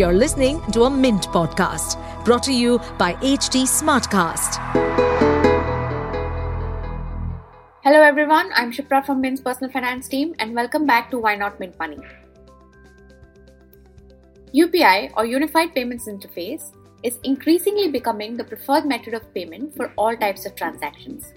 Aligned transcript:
You're 0.00 0.14
listening 0.14 0.62
to 0.72 0.84
a 0.84 0.90
Mint 0.90 1.24
podcast 1.28 1.96
brought 2.24 2.42
to 2.44 2.54
you 2.54 2.78
by 2.96 3.12
HT 3.16 3.64
Smartcast. 3.70 4.54
Hello, 7.84 8.00
everyone. 8.00 8.48
I'm 8.54 8.72
Shipra 8.72 9.04
from 9.04 9.20
Mint's 9.20 9.42
personal 9.42 9.70
finance 9.70 10.08
team, 10.08 10.34
and 10.38 10.54
welcome 10.54 10.86
back 10.86 11.10
to 11.10 11.18
Why 11.18 11.36
Not 11.36 11.60
Mint 11.60 11.78
Money. 11.78 11.98
UPI 14.54 15.12
or 15.18 15.26
Unified 15.26 15.74
Payments 15.74 16.08
Interface 16.08 16.72
is 17.02 17.18
increasingly 17.24 17.90
becoming 17.90 18.38
the 18.38 18.44
preferred 18.44 18.86
method 18.86 19.12
of 19.12 19.34
payment 19.34 19.76
for 19.76 19.92
all 19.98 20.16
types 20.16 20.46
of 20.46 20.54
transactions. 20.54 21.34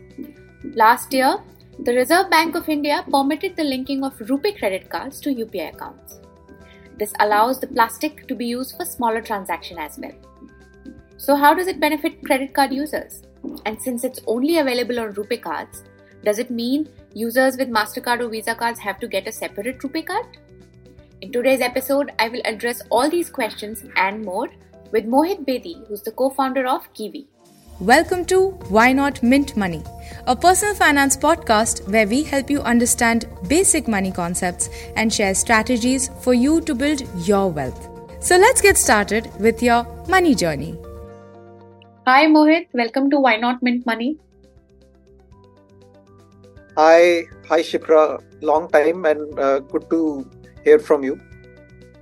Last 0.73 1.11
year, 1.11 1.35
the 1.79 1.93
Reserve 1.93 2.29
Bank 2.29 2.55
of 2.55 2.69
India 2.69 3.03
permitted 3.11 3.57
the 3.57 3.65
linking 3.65 4.05
of 4.05 4.17
RuPay 4.19 4.57
credit 4.57 4.89
cards 4.89 5.19
to 5.19 5.35
UPI 5.35 5.73
accounts. 5.73 6.22
This 6.97 7.13
allows 7.19 7.59
the 7.59 7.67
plastic 7.67 8.27
to 8.27 8.35
be 8.35 8.45
used 8.45 8.77
for 8.77 8.85
smaller 8.85 9.21
transactions 9.21 9.79
as 9.79 9.97
well. 9.97 10.13
So, 11.17 11.35
how 11.35 11.53
does 11.53 11.67
it 11.67 11.79
benefit 11.79 12.23
credit 12.23 12.53
card 12.53 12.73
users? 12.73 13.23
And 13.65 13.81
since 13.81 14.03
it's 14.03 14.21
only 14.27 14.57
available 14.59 14.99
on 14.99 15.13
RuPay 15.13 15.41
cards, 15.41 15.83
does 16.23 16.39
it 16.39 16.49
mean 16.49 16.89
users 17.13 17.57
with 17.57 17.69
MasterCard 17.69 18.21
or 18.21 18.29
Visa 18.29 18.55
cards 18.55 18.79
have 18.79 18.99
to 18.99 19.07
get 19.07 19.27
a 19.27 19.31
separate 19.31 19.79
RuPay 19.79 20.05
card? 20.05 20.25
In 21.21 21.31
today's 21.31 21.61
episode, 21.61 22.11
I 22.19 22.29
will 22.29 22.41
address 22.45 22.81
all 22.89 23.09
these 23.09 23.29
questions 23.29 23.83
and 23.95 24.23
more 24.23 24.49
with 24.91 25.05
Mohit 25.05 25.45
Bedi, 25.45 25.87
who's 25.87 26.01
the 26.01 26.11
co 26.11 26.29
founder 26.29 26.67
of 26.67 26.93
Kiwi. 26.93 27.27
Welcome 27.79 28.25
to 28.25 28.51
Why 28.69 28.93
Not 28.93 29.23
Mint 29.23 29.57
Money, 29.57 29.81
a 30.27 30.35
personal 30.35 30.75
finance 30.75 31.17
podcast 31.17 31.89
where 31.89 32.05
we 32.05 32.21
help 32.21 32.51
you 32.51 32.61
understand 32.61 33.27
basic 33.47 33.87
money 33.87 34.11
concepts 34.11 34.69
and 34.95 35.11
share 35.11 35.33
strategies 35.33 36.11
for 36.21 36.35
you 36.35 36.61
to 36.61 36.75
build 36.75 37.01
your 37.25 37.49
wealth. 37.49 37.89
So 38.23 38.37
let's 38.37 38.61
get 38.61 38.77
started 38.77 39.27
with 39.39 39.63
your 39.63 39.87
money 40.07 40.35
journey. 40.35 40.77
Hi 42.05 42.27
Mohit, 42.27 42.67
welcome 42.73 43.09
to 43.09 43.19
Why 43.19 43.37
Not 43.37 43.63
Mint 43.63 43.87
Money. 43.87 44.17
Hi, 46.77 47.23
hi 47.49 47.61
Shipra, 47.61 48.21
long 48.41 48.69
time 48.69 49.03
and 49.05 49.39
uh, 49.39 49.59
good 49.59 49.89
to 49.89 50.29
hear 50.63 50.77
from 50.77 51.03
you. 51.03 51.19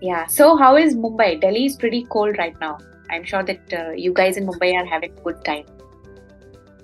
Yeah, 0.02 0.28
so 0.28 0.58
how 0.58 0.76
is 0.76 0.96
Mumbai? 0.96 1.40
Delhi 1.40 1.66
is 1.66 1.78
pretty 1.78 2.04
cold 2.04 2.38
right 2.38 2.60
now. 2.60 2.78
I'm 3.12 3.24
sure 3.24 3.44
that 3.44 3.74
uh, 3.74 3.92
you 3.92 4.14
guys 4.14 4.38
in 4.38 4.48
Mumbai 4.48 4.74
are 4.76 4.86
having 4.86 5.12
a 5.18 5.22
good 5.22 5.44
time. 5.44 5.66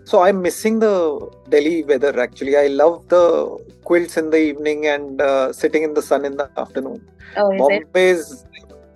So 0.03 0.21
I'm 0.21 0.41
missing 0.41 0.79
the 0.79 1.29
Delhi 1.49 1.83
weather 1.83 2.17
actually. 2.19 2.55
I 2.55 2.67
love 2.67 3.07
the 3.09 3.57
quilts 3.83 4.17
in 4.17 4.29
the 4.29 4.37
evening 4.37 4.87
and 4.87 5.21
uh, 5.21 5.51
sitting 5.51 5.83
in 5.83 5.93
the 5.93 6.01
sun 6.01 6.23
in 6.25 6.37
the 6.37 6.49
afternoon. 6.57 7.05
Oh, 7.35 7.51
is 7.51 7.59
Bombay 7.59 8.09
it? 8.09 8.17
is 8.17 8.45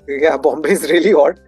yeah, 0.07 0.37
Bombay 0.45 0.71
is 0.71 0.89
really 0.89 1.11
hot. 1.11 1.39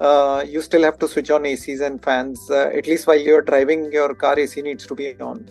Uh, 0.00 0.44
you 0.44 0.60
still 0.60 0.82
have 0.82 0.98
to 0.98 1.06
switch 1.06 1.30
on 1.30 1.44
ACs 1.44 1.80
and 1.80 2.02
fans. 2.02 2.50
Uh, 2.50 2.70
at 2.74 2.88
least 2.88 3.06
while 3.06 3.18
you're 3.18 3.42
driving, 3.42 3.92
your 3.92 4.14
car 4.14 4.36
AC 4.36 4.60
needs 4.60 4.86
to 4.86 4.94
be 4.96 5.14
on. 5.20 5.48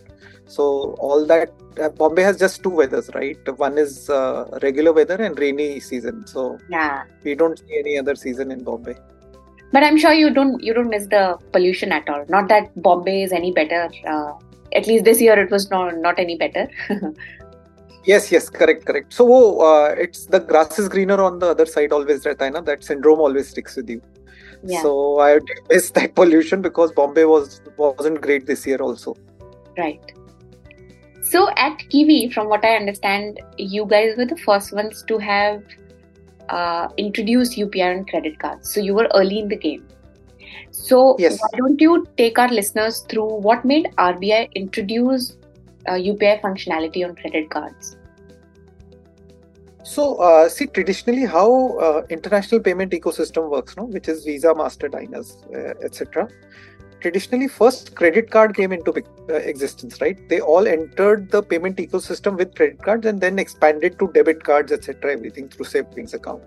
So 0.48 0.95
all 1.00 1.26
that 1.28 1.50
uh, 1.81 1.88
Bombay 1.88 2.23
has 2.23 2.38
just 2.38 2.61
two 2.61 2.70
weathers, 2.70 3.09
right? 3.16 3.38
One 3.58 3.78
is 3.78 4.09
uh, 4.09 4.59
regular 4.61 4.92
weather 4.92 5.16
and 5.16 5.39
rainy 5.39 5.80
season. 5.80 6.28
So 6.28 6.58
Yeah, 6.70 7.03
we 7.23 7.36
don't 7.36 7.58
see 7.58 7.80
any 7.80 7.98
other 7.98 8.16
season 8.16 8.52
in 8.52 8.66
Bombay 8.66 8.98
but 9.72 9.83
i'm 9.83 9.97
sure 9.97 10.14
you 10.14 10.30
don't 10.30 10.61
you 10.61 10.73
don't 10.73 10.89
miss 10.89 11.08
the 11.08 11.38
pollution 11.52 11.91
at 11.91 12.09
all. 12.09 12.25
Not 12.30 12.47
that 12.50 12.69
bombay 12.81 13.23
is 13.23 13.31
any 13.31 13.52
better 13.52 13.89
uh, 14.08 14.33
at 14.73 14.88
least 14.88 15.05
this 15.05 15.22
year 15.22 15.38
it 15.39 15.52
was 15.52 15.69
not 15.69 15.97
not 15.97 16.19
any 16.19 16.38
better. 16.38 16.69
Yes 18.03 18.31
yes 18.31 18.49
correct 18.49 18.86
correct. 18.86 19.14
So 19.14 19.27
oh, 19.31 19.59
uh, 19.59 19.95
it's 19.95 20.25
the 20.25 20.39
grass 20.39 20.80
is 20.80 20.89
greener 20.89 21.22
on 21.22 21.38
the 21.38 21.49
other 21.49 21.67
side 21.67 21.92
always 21.92 22.23
Ratana. 22.23 22.66
that 22.66 22.83
syndrome 22.83 23.19
always 23.19 23.49
sticks 23.49 23.75
with 23.75 23.89
you. 23.89 24.02
Yeah. 24.64 24.81
so 24.83 25.19
i 25.19 25.39
miss 25.69 25.89
that 25.92 26.14
pollution 26.16 26.61
because 26.61 26.92
bombay 26.92 27.25
was 27.25 27.61
wasn't 27.77 28.22
great 28.22 28.45
this 28.45 28.66
year 28.66 28.77
also. 28.77 29.16
Right. 29.77 30.02
So 31.23 31.49
at 31.58 31.77
kiwi 31.89 32.30
from 32.32 32.48
what 32.48 32.65
i 32.65 32.76
understand 32.76 33.39
you 33.58 33.86
guys 33.86 34.17
were 34.17 34.26
the 34.26 34.38
first 34.38 34.73
ones 34.73 35.03
to 35.08 35.17
have 35.20 35.64
uh, 36.49 36.87
introduced 36.97 37.57
UPI 37.57 37.97
on 37.97 38.05
credit 38.05 38.39
cards. 38.39 38.73
So 38.73 38.79
you 38.79 38.93
were 38.93 39.09
early 39.15 39.39
in 39.39 39.47
the 39.47 39.55
game. 39.57 39.87
So 40.71 41.15
Yes. 41.19 41.39
why 41.39 41.49
don't 41.57 41.79
you 41.79 42.07
take 42.17 42.39
our 42.39 42.49
listeners 42.49 43.05
through 43.09 43.27
what 43.41 43.65
made 43.65 43.87
RBI 43.97 44.53
introduce 44.55 45.37
uh, 45.87 45.93
UPI 45.93 46.41
functionality 46.41 47.07
on 47.07 47.15
credit 47.15 47.49
cards? 47.49 47.97
So 49.83 50.15
uh, 50.17 50.47
see, 50.47 50.67
traditionally 50.67 51.25
how 51.25 51.77
uh, 51.77 52.03
international 52.09 52.61
payment 52.61 52.91
ecosystem 52.93 53.49
works, 53.49 53.75
no, 53.75 53.83
which 53.85 54.08
is 54.08 54.23
Visa, 54.23 54.53
Master, 54.55 54.87
Diners, 54.87 55.37
uh, 55.53 55.73
etc. 55.83 56.29
Traditionally, 57.02 57.48
first 57.48 57.95
credit 57.95 58.30
card 58.30 58.56
came 58.56 58.72
into 58.72 58.94
uh, 58.94 59.34
existence, 59.34 60.00
right? 60.02 60.17
They 60.30 60.39
all 60.39 60.67
entered 60.67 61.32
the 61.32 61.42
payment 61.42 61.78
ecosystem 61.78 62.38
with 62.38 62.54
credit 62.56 62.82
cards 62.84 63.08
and 63.08 63.20
then 63.20 63.39
expanded 63.39 63.98
to 63.98 64.08
debit 64.14 64.44
cards, 64.44 64.72
etc. 64.72 65.14
Everything 65.14 65.50
through 65.50 65.66
savings 65.66 66.14
account. 66.14 66.44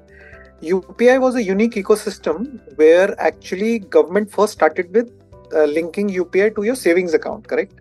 UPI 0.62 1.20
was 1.20 1.34
a 1.34 1.42
unique 1.42 1.74
ecosystem 1.74 2.60
where 2.76 3.20
actually 3.20 3.80
government 3.80 4.30
first 4.30 4.52
started 4.52 4.94
with 4.94 5.10
uh, 5.52 5.64
linking 5.64 6.08
UPI 6.08 6.54
to 6.54 6.62
your 6.62 6.76
savings 6.76 7.14
account, 7.14 7.48
correct? 7.48 7.80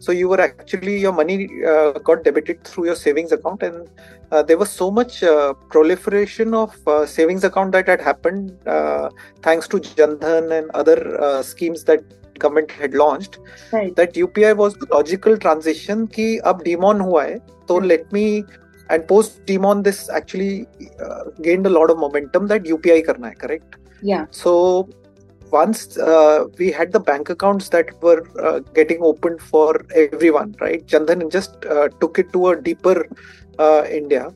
so 0.00 0.12
you 0.12 0.28
were 0.28 0.40
actually 0.40 0.98
your 0.98 1.12
money 1.12 1.36
uh, 1.72 1.92
got 2.08 2.24
debited 2.24 2.62
through 2.64 2.86
your 2.86 2.96
savings 2.96 3.32
account 3.32 3.62
and 3.62 3.88
uh, 4.32 4.42
there 4.42 4.58
was 4.62 4.70
so 4.70 4.90
much 4.90 5.22
uh, 5.22 5.52
proliferation 5.74 6.54
of 6.54 6.74
savings 7.06 7.44
account 7.44 7.72
that 7.72 7.86
had 7.86 8.00
happened 8.00 8.56
thanks 9.42 9.68
to 9.68 9.80
Jan 9.80 10.16
Dhan 10.16 10.50
and 10.58 10.70
other 10.70 11.42
schemes 11.42 11.84
that 11.84 12.00
government 12.38 12.70
had 12.70 12.94
launched 12.94 13.38
that 13.98 14.14
upi 14.14 14.56
was 14.56 14.74
the 14.82 14.86
logical 14.96 15.36
transition 15.36 16.06
ki 16.16 16.28
ab 16.52 16.64
demon 16.68 17.04
hua 17.08 17.24
hai 17.24 17.34
so 17.68 17.76
let 17.92 18.10
me 18.18 18.24
and 18.94 19.06
post 19.10 19.44
demon 19.50 19.82
this 19.88 20.00
actually 20.20 20.66
gained 21.48 21.66
a 21.72 21.74
lot 21.78 21.90
of 21.94 21.98
momentum 22.06 22.46
that 22.52 22.72
upi 22.76 23.04
karna 23.10 23.28
hai 23.28 23.34
correct? 23.42 23.76
Yeah. 24.02 24.26
So 24.30 24.88
once 25.50 25.96
uh, 25.98 26.46
we 26.58 26.70
had 26.70 26.92
the 26.92 27.00
bank 27.00 27.30
accounts 27.30 27.68
that 27.70 28.00
were 28.02 28.26
uh, 28.40 28.60
getting 28.74 29.02
opened 29.02 29.40
for 29.40 29.84
everyone, 29.94 30.54
right? 30.60 30.86
Jan 30.86 31.06
Dhan 31.06 31.30
just 31.30 31.64
uh, 31.66 31.88
took 32.00 32.18
it 32.18 32.32
to 32.32 32.48
a 32.48 32.60
deeper 32.60 33.06
uh, 33.58 33.84
India. 33.90 34.32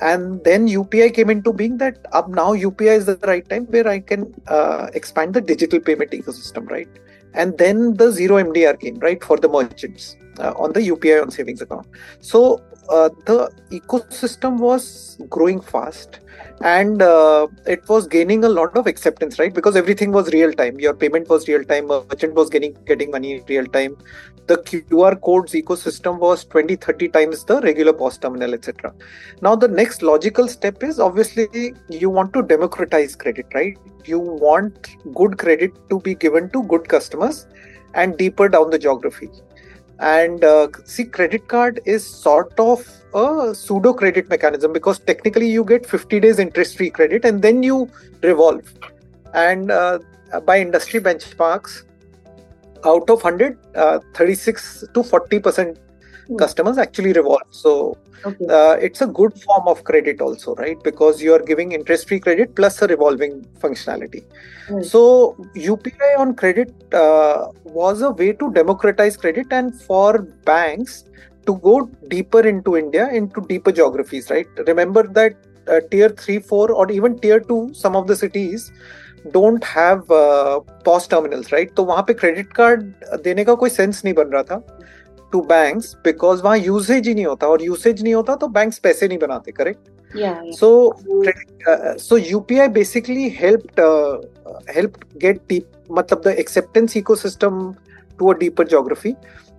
And 0.00 0.42
then 0.42 0.66
UPI 0.66 1.14
came 1.14 1.30
into 1.30 1.52
being 1.52 1.78
that 1.78 2.04
up 2.12 2.28
now 2.28 2.52
UPI 2.52 2.96
is 2.96 3.06
the 3.06 3.16
right 3.22 3.48
time 3.48 3.66
where 3.66 3.86
I 3.86 4.00
can 4.00 4.34
uh, 4.48 4.88
expand 4.92 5.34
the 5.34 5.40
digital 5.40 5.80
payment 5.80 6.10
ecosystem, 6.10 6.68
right? 6.68 6.88
And 7.32 7.56
then 7.58 7.94
the 7.94 8.10
zero 8.10 8.42
MDR 8.42 8.78
came, 8.80 8.98
right, 8.98 9.22
for 9.22 9.36
the 9.36 9.48
merchants 9.48 10.16
on 10.40 10.72
the 10.72 10.80
UPI 10.80 11.22
on 11.22 11.30
savings 11.30 11.60
account. 11.62 11.86
So 12.20 12.62
uh, 12.88 13.08
the 13.26 13.50
ecosystem 13.70 14.58
was 14.58 15.18
growing 15.28 15.60
fast 15.60 16.20
and 16.60 17.02
uh, 17.02 17.46
it 17.66 17.88
was 17.88 18.06
gaining 18.06 18.44
a 18.44 18.48
lot 18.48 18.76
of 18.76 18.86
acceptance 18.86 19.38
right? 19.38 19.54
Because 19.54 19.76
everything 19.76 20.12
was 20.12 20.32
real 20.32 20.52
time. 20.52 20.78
Your 20.78 20.94
payment 20.94 21.28
was 21.28 21.48
real 21.48 21.64
time. 21.64 21.86
Merchant 21.86 22.34
was 22.34 22.50
getting 22.50 22.76
getting 22.84 23.10
money 23.10 23.34
in 23.34 23.44
real 23.48 23.66
time. 23.66 23.96
The 24.46 24.58
qr 24.58 25.20
codes 25.22 25.52
ecosystem 25.52 26.18
was 26.18 26.44
20 26.44 26.76
30 26.76 27.08
times 27.08 27.44
the 27.46 27.62
regular 27.62 27.94
POS 27.94 28.18
terminal 28.18 28.52
etc 28.52 28.92
now 29.40 29.56
the 29.56 29.68
next 29.68 30.02
logical 30.02 30.48
step 30.48 30.82
is 30.82 31.00
obviously 31.00 31.72
you 31.88 32.10
want 32.10 32.34
to 32.34 32.42
democratize 32.42 33.16
credit 33.16 33.46
right? 33.54 33.78
You 34.04 34.18
want 34.18 34.90
good 35.14 35.38
credit 35.38 35.72
to 35.88 35.98
be 35.98 36.14
given 36.14 36.50
to 36.50 36.62
good 36.64 36.86
customers 36.86 37.46
and 37.94 38.18
deeper 38.18 38.50
down 38.50 38.68
the 38.68 38.78
geography 38.78 39.30
and 40.04 40.44
uh, 40.44 40.68
see 40.84 41.04
credit 41.04 41.48
card 41.48 41.80
is 41.86 42.06
sort 42.06 42.58
of 42.60 42.86
a 43.14 43.54
pseudo 43.54 43.92
credit 43.94 44.28
mechanism 44.28 44.72
because 44.72 44.98
technically 44.98 45.48
you 45.48 45.64
get 45.64 45.86
50 45.86 46.20
days 46.20 46.38
interest 46.38 46.76
free 46.76 46.90
credit 46.90 47.24
and 47.24 47.40
then 47.40 47.62
you 47.62 47.88
revolve. 48.22 48.70
And 49.32 49.70
uh, 49.70 50.00
by 50.44 50.60
industry 50.60 51.00
benchmarks 51.00 51.84
out 52.84 53.08
of 53.08 53.22
100 53.22 53.58
uh, 53.74 54.00
36 54.14 54.84
to 54.92 55.02
40 55.02 55.38
percent 55.38 55.78
Hmm. 56.27 56.37
customers 56.43 56.77
actually 56.77 57.13
revolve 57.13 57.47
so 57.63 57.97
Okay. 58.29 58.45
uh, 58.55 58.75
it's 58.85 59.01
a 59.03 59.07
good 59.19 59.35
form 59.43 59.67
of 59.71 59.83
credit 59.89 60.21
also 60.25 60.53
right 60.55 60.79
because 60.87 61.21
you 61.25 61.33
are 61.35 61.41
giving 61.49 61.71
interest 61.77 62.07
free 62.09 62.19
credit 62.25 62.53
plus 62.57 62.81
a 62.81 62.87
revolving 62.93 63.35
functionality 63.61 64.21
Right. 64.69 64.85
so 64.93 65.01
upi 65.55 66.09
on 66.23 66.33
credit 66.41 66.73
uh, 67.03 67.47
was 67.63 68.01
a 68.01 68.11
way 68.21 68.31
to 68.41 68.51
democratize 68.59 69.15
credit 69.23 69.55
and 69.59 69.73
for 69.87 70.09
banks 70.51 70.97
to 71.47 71.55
go 71.67 71.75
deeper 72.15 72.41
into 72.53 72.75
india 72.83 73.05
into 73.21 73.45
deeper 73.53 73.71
geographies 73.79 74.29
right 74.35 74.61
remember 74.71 75.03
that 75.19 75.33
uh, 75.71 75.79
tier 75.91 76.09
3 76.09 76.39
4 76.39 76.71
or 76.81 76.91
even 76.99 77.17
tier 77.25 77.39
2 77.39 77.61
some 77.83 77.95
of 77.95 78.05
the 78.11 78.15
cities 78.15 78.71
don't 79.31 79.63
have 79.63 80.11
uh, 80.11 80.59
POS 80.85 81.07
terminals 81.13 81.47
right 81.55 81.73
तो 81.75 81.83
वहां 81.85 82.03
पे 82.09 82.13
credit 82.21 82.53
card 82.59 82.83
देने 83.23 83.43
का 83.45 83.53
कोई 83.63 83.69
sense 83.69 84.01
नहीं 84.05 84.13
बन 84.19 84.27
रहा 84.35 84.43
था 84.51 84.61
टू 85.34 85.40
बैंक 85.44 85.82
बिकॉज़ 86.04 86.42
वहाँ 86.42 86.58
यूसेज 86.58 87.08
ही 87.08 87.14
नहीं 87.14 87.26
होता 87.26 87.46
और 87.48 87.62
यूसेज 87.62 88.02
नहीं 88.02 88.14
होता 88.14 88.34
तो 88.36 88.48
बैंक 88.50 88.74
पैसे 88.82 89.08
नहीं 89.08 89.18
बनाते 89.18 89.52
correct 89.52 89.88
so 90.54 90.68
so 92.00 92.16
UPI 92.18 92.68
basically 92.70 93.28
help 93.38 93.80
help 94.76 94.98
get 95.16 95.40
deep 95.48 95.70
मतलब 95.90 96.22
the 96.24 96.34
acceptance 96.38 96.96
ecosystem 97.16 97.72
to 98.18 98.32
a 98.32 98.36
deeper 98.38 98.66
geography 98.68 99.14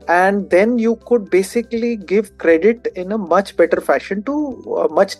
and 0.10 0.42
then 0.50 0.80
you 0.80 0.94
could 1.08 1.30
basically 1.32 1.96
give 2.10 2.28
credit 2.40 2.88
in 2.98 3.12
a 3.12 3.18
much 3.32 3.54
better 3.58 3.80
fashion 3.82 4.22
to 4.22 4.38
much 4.94 5.18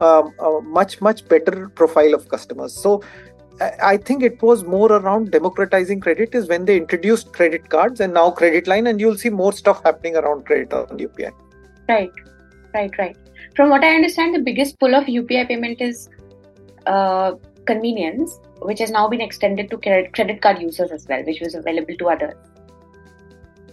much 0.00 0.98
much 1.02 1.24
better 1.30 1.64
profile 1.76 2.14
of 2.14 2.26
customers 2.30 2.82
so 2.82 3.00
I- 3.60 3.96
think 3.96 4.22
it 4.22 4.42
was 4.42 4.64
more 4.64 4.92
around 4.92 5.30
democratizing 5.30 6.00
credit 6.00 6.34
is 6.34 6.48
when 6.48 6.64
they 6.64 6.76
introduced 6.76 7.32
credit 7.32 7.68
cards 7.68 8.00
and 8.00 8.14
now 8.14 8.30
credit 8.30 8.66
line, 8.66 8.86
and 8.86 9.00
you'll 9.00 9.16
see 9.16 9.30
more 9.30 9.52
stuff 9.52 9.82
happening 9.84 10.16
around 10.16 10.46
credit 10.46 10.72
on 10.72 10.98
UPI. 10.98 11.30
Right, 11.88 12.10
right, 12.74 12.98
right. 12.98 13.16
From 13.54 13.70
what 13.70 13.84
I 13.84 13.94
understand, 13.94 14.34
the 14.34 14.40
biggest 14.40 14.78
pull 14.78 14.94
of 14.94 15.04
UPI 15.04 15.48
payment 15.48 15.80
is 15.80 16.08
uh, 16.86 17.34
convenience, 17.66 18.38
which 18.62 18.78
has 18.78 18.90
now 18.90 19.08
been 19.08 19.20
extended 19.20 19.70
to 19.70 19.78
credit 19.78 20.40
card 20.40 20.60
users 20.60 20.90
as 20.90 21.06
well, 21.08 21.22
which 21.24 21.40
was 21.40 21.54
available 21.54 21.96
to 21.96 22.08
others. 22.08 22.34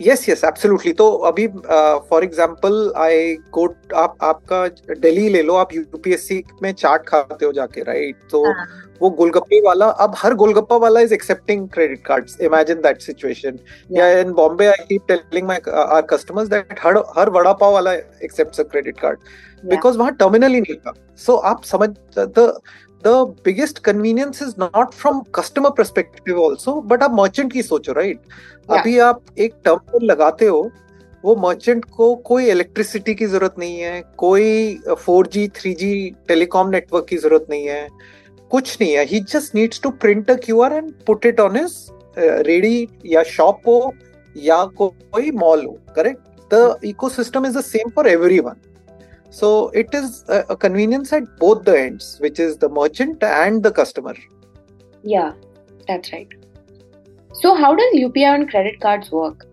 Yes 0.01 0.27
yes 0.29 0.43
absolutely 0.43 0.91
तो 0.93 1.09
अभी 1.27 1.47
for 2.09 2.23
example 2.23 2.91
I 2.97 3.33
गो 3.51 3.65
आप 3.95 4.15
आपका 4.23 4.67
दिल्ली 4.95 5.29
ले 5.29 5.41
लो 5.41 5.55
आप 5.55 5.73
UPSC 5.73 6.43
में 6.63 6.71
चाट 6.73 7.07
खाते 7.07 7.45
हो 7.45 7.51
जाके 7.51 7.83
राइट 7.83 8.15
तो 8.31 8.43
हाँ. 8.45 8.65
वो 9.01 9.09
गोलगप्पे 9.09 9.59
वाला 9.61 9.85
अब 10.05 10.13
हर 10.17 10.33
गोलगप्पा 10.33 10.75
वाला 10.77 10.99
is 10.99 11.13
accepting 11.13 11.67
credit 11.69 12.05
cards 12.05 12.39
imagine 12.41 12.81
that 12.81 13.01
situation 13.01 13.59
या 13.91 14.09
in 14.19 14.31
Bombay 14.33 14.67
I 14.67 14.85
keep 14.89 15.07
telling 15.07 15.47
my 15.47 15.61
our 15.67 16.01
customers 16.01 16.49
that 16.49 16.79
हर 16.83 16.97
हर 17.17 17.29
वड़ा 17.29 17.53
पाव 17.53 17.73
वाला 17.73 17.93
accepts 17.93 18.59
a 18.59 18.63
credit 18.63 18.99
card 18.99 19.19
because 19.63 19.97
वहाँ 19.97 20.15
टर्मिनल 20.15 20.53
ही 20.53 20.61
नहीं 20.61 20.75
था. 20.75 20.93
सो 21.17 21.33
so, 21.33 21.43
आप 21.43 21.63
समझ 21.63 21.89
the 22.17 22.59
the 23.03 23.25
biggest 23.43 23.81
convenience 23.83 24.41
is 24.41 24.57
not 24.57 24.93
from 24.93 25.23
customer 25.31 25.71
perspective 25.71 26.37
also 26.37 26.81
but 26.81 27.03
आप 27.03 27.15
merchant 27.19 27.53
की 27.53 27.63
सोचो 27.63 27.93
राइट 27.93 28.19
Yeah. 28.69 28.79
अभी 28.79 28.97
आप 28.99 29.21
एक 29.39 29.53
टर्मिनल 29.65 30.05
लगाते 30.05 30.45
हो 30.45 30.69
वो 31.23 31.35
मर्चेंट 31.35 31.85
को 31.85 32.13
कोई 32.15 32.49
इलेक्ट्रिसिटी 32.49 33.13
की 33.15 33.25
ज़रूरत 33.25 33.55
नहीं 33.59 33.77
है 33.79 34.01
कोई 34.17 34.79
four 34.99 35.27
G 35.27 35.47
three 35.55 35.73
G 35.73 35.91
telecom 36.27 36.69
network 36.69 37.05
की 37.09 37.17
ज़रूरत 37.17 37.45
नहीं 37.49 37.67
है 37.67 37.87
कुछ 38.51 38.77
नहीं 38.81 38.91
है। 38.93 39.05
ही 39.05 39.19
just 39.33 39.55
needs 39.55 39.81
to 39.81 39.89
print 40.03 40.31
a 40.31 40.35
Q 40.45 40.61
R 40.61 40.73
and 40.73 40.91
put 41.07 41.25
it 41.25 41.39
on 41.39 41.55
his 41.57 41.75
ready 42.47 42.87
या 43.05 43.23
शॉप 43.23 43.67
हो 43.67 43.93
या 44.35 44.63
कोई 44.81 45.31
मॉल 45.31 45.65
हो 45.65 45.77
correct 45.95 46.53
the 46.53 46.79
ecosystem 46.85 47.45
is 47.45 47.57
the 47.57 47.61
same 47.63 47.89
for 47.89 48.07
everyone 48.07 48.55
so 49.36 49.68
it 49.70 49.94
is 49.94 50.24
a, 50.28 50.44
a 50.50 50.56
convenience 50.56 51.12
at 51.12 51.24
both 51.38 51.64
the 51.64 51.78
ends 51.78 52.18
which 52.20 52.38
is 52.38 52.56
the 52.58 52.68
merchant 52.68 53.22
and 53.22 53.62
the 53.62 53.70
customer 53.70 54.14
Yeah, 55.02 55.32
that's 55.86 56.12
right. 56.12 56.28
So, 57.34 57.54
how 57.56 57.74
does 57.74 57.94
UPI 57.94 58.32
on 58.32 58.46
credit 58.48 58.78
cards 58.80 59.10
work? 59.10 59.46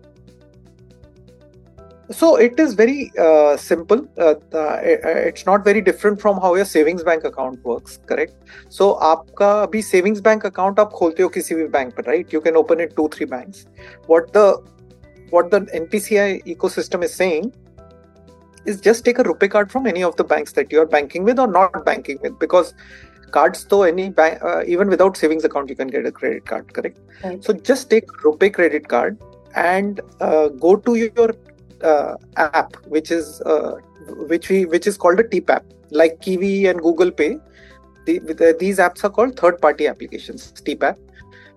so 2.10 2.36
it 2.36 2.58
is 2.58 2.74
very 2.74 3.12
uh, 3.18 3.56
simple 3.56 4.04
uh, 4.18 4.34
uh, 4.52 4.78
it's 4.82 5.46
not 5.46 5.64
very 5.64 5.80
different 5.80 6.20
from 6.20 6.40
how 6.40 6.56
your 6.56 6.64
savings 6.64 7.04
bank 7.04 7.22
account 7.24 7.64
works 7.64 8.00
correct 8.06 8.34
so 8.68 8.88
आपका 9.10 9.50
अभी 9.66 9.82
savings 9.90 10.20
bank 10.20 10.44
account 10.44 10.80
आप 10.80 10.90
खोलते 10.94 11.22
हो 11.22 11.28
किसी 11.36 11.54
भी 11.54 11.66
bank 11.76 11.94
पर 11.96 12.10
right 12.10 12.32
you 12.32 12.40
can 12.40 12.56
open 12.56 12.80
it 12.80 12.96
two 12.96 13.08
three 13.14 13.28
banks 13.34 13.66
what 14.06 14.32
the 14.32 14.44
what 15.30 15.52
the 15.52 15.60
NPCI 15.82 16.42
ecosystem 16.56 17.04
is 17.04 17.14
saying 17.14 17.52
is 18.65 18.81
just 18.81 19.05
take 19.05 19.19
a 19.19 19.23
RuPay 19.23 19.49
card 19.49 19.71
from 19.71 19.87
any 19.87 20.03
of 20.03 20.15
the 20.15 20.23
banks 20.23 20.53
that 20.53 20.71
you 20.71 20.81
are 20.81 20.85
banking 20.85 21.23
with 21.23 21.39
or 21.39 21.47
not 21.47 21.85
banking 21.85 22.19
with. 22.21 22.37
Because 22.39 22.73
cards 23.31 23.65
though 23.65 23.83
any 23.83 24.09
bank 24.09 24.43
uh, 24.43 24.63
even 24.65 24.87
without 24.87 25.17
savings 25.17 25.43
account 25.43 25.69
you 25.69 25.75
can 25.75 25.87
get 25.87 26.05
a 26.05 26.11
credit 26.11 26.45
card 26.45 26.73
correct? 26.73 26.99
Right. 27.23 27.43
so 27.43 27.53
just 27.53 27.89
take 27.89 28.07
RuPay 28.07 28.53
credit 28.53 28.87
card 28.87 29.17
and 29.55 30.01
uh, 30.21 30.47
go 30.49 30.75
to 30.75 30.95
your 30.95 31.35
uh, 31.81 32.15
app 32.37 32.75
which 32.87 33.11
is 33.11 33.41
uh, 33.41 33.73
which 34.33 34.49
we 34.49 34.65
which 34.65 34.87
is 34.87 34.97
called 34.97 35.19
a 35.19 35.23
TPAP 35.23 35.63
like 35.91 36.21
kiwi 36.21 36.67
and 36.67 36.81
google 36.81 37.11
pay. 37.11 37.37
The, 38.05 38.19
the, 38.19 38.55
these 38.59 38.77
apps 38.77 39.03
are 39.03 39.09
called 39.09 39.39
third 39.39 39.59
party 39.59 39.87
applications 39.87 40.51
TPAP 40.51 40.95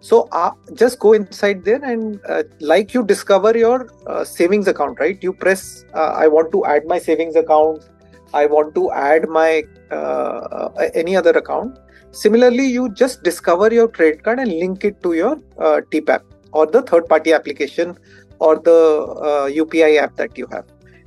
so 0.00 0.28
uh, 0.30 0.52
just 0.74 0.98
go 1.00 1.12
inside 1.12 1.64
there 1.64 1.82
and 1.84 2.20
uh, 2.28 2.44
like 2.60 2.94
you 2.94 3.04
discover 3.04 3.56
your 3.56 3.90
uh, 4.06 4.24
savings 4.24 4.68
account, 4.68 5.00
right? 5.00 5.20
You 5.22 5.32
press, 5.32 5.84
uh, 5.94 6.12
I 6.14 6.28
want 6.28 6.52
to 6.52 6.64
add 6.64 6.86
my 6.86 6.98
savings 6.98 7.34
account. 7.34 7.88
I 8.32 8.46
want 8.46 8.74
to 8.74 8.92
add 8.92 9.28
my 9.28 9.64
uh, 9.90 9.94
uh, 9.94 10.90
any 10.94 11.16
other 11.16 11.30
account. 11.30 11.78
Similarly, 12.12 12.66
you 12.66 12.90
just 12.90 13.22
discover 13.22 13.72
your 13.72 13.88
credit 13.88 14.22
card 14.22 14.38
and 14.38 14.50
link 14.52 14.84
it 14.84 15.02
to 15.02 15.14
your 15.14 15.36
TPAP 15.56 16.20
or 16.52 16.66
the 16.66 16.82
third 16.82 17.06
party 17.08 17.32
application 17.32 17.98
or 18.38 18.56
the 18.56 19.50
UPI 19.54 19.98
app 19.98 20.16
that 20.16 20.38
you 20.38 20.46
have. 20.52 20.64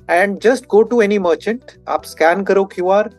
And 0.10 0.42
just 0.42 0.68
go 0.68 0.84
to 0.84 1.02
any 1.02 1.18
merchant. 1.18 1.78
Up 1.88 2.06
scan 2.06 2.44
karo 2.44 2.66
QR. 2.66 3.14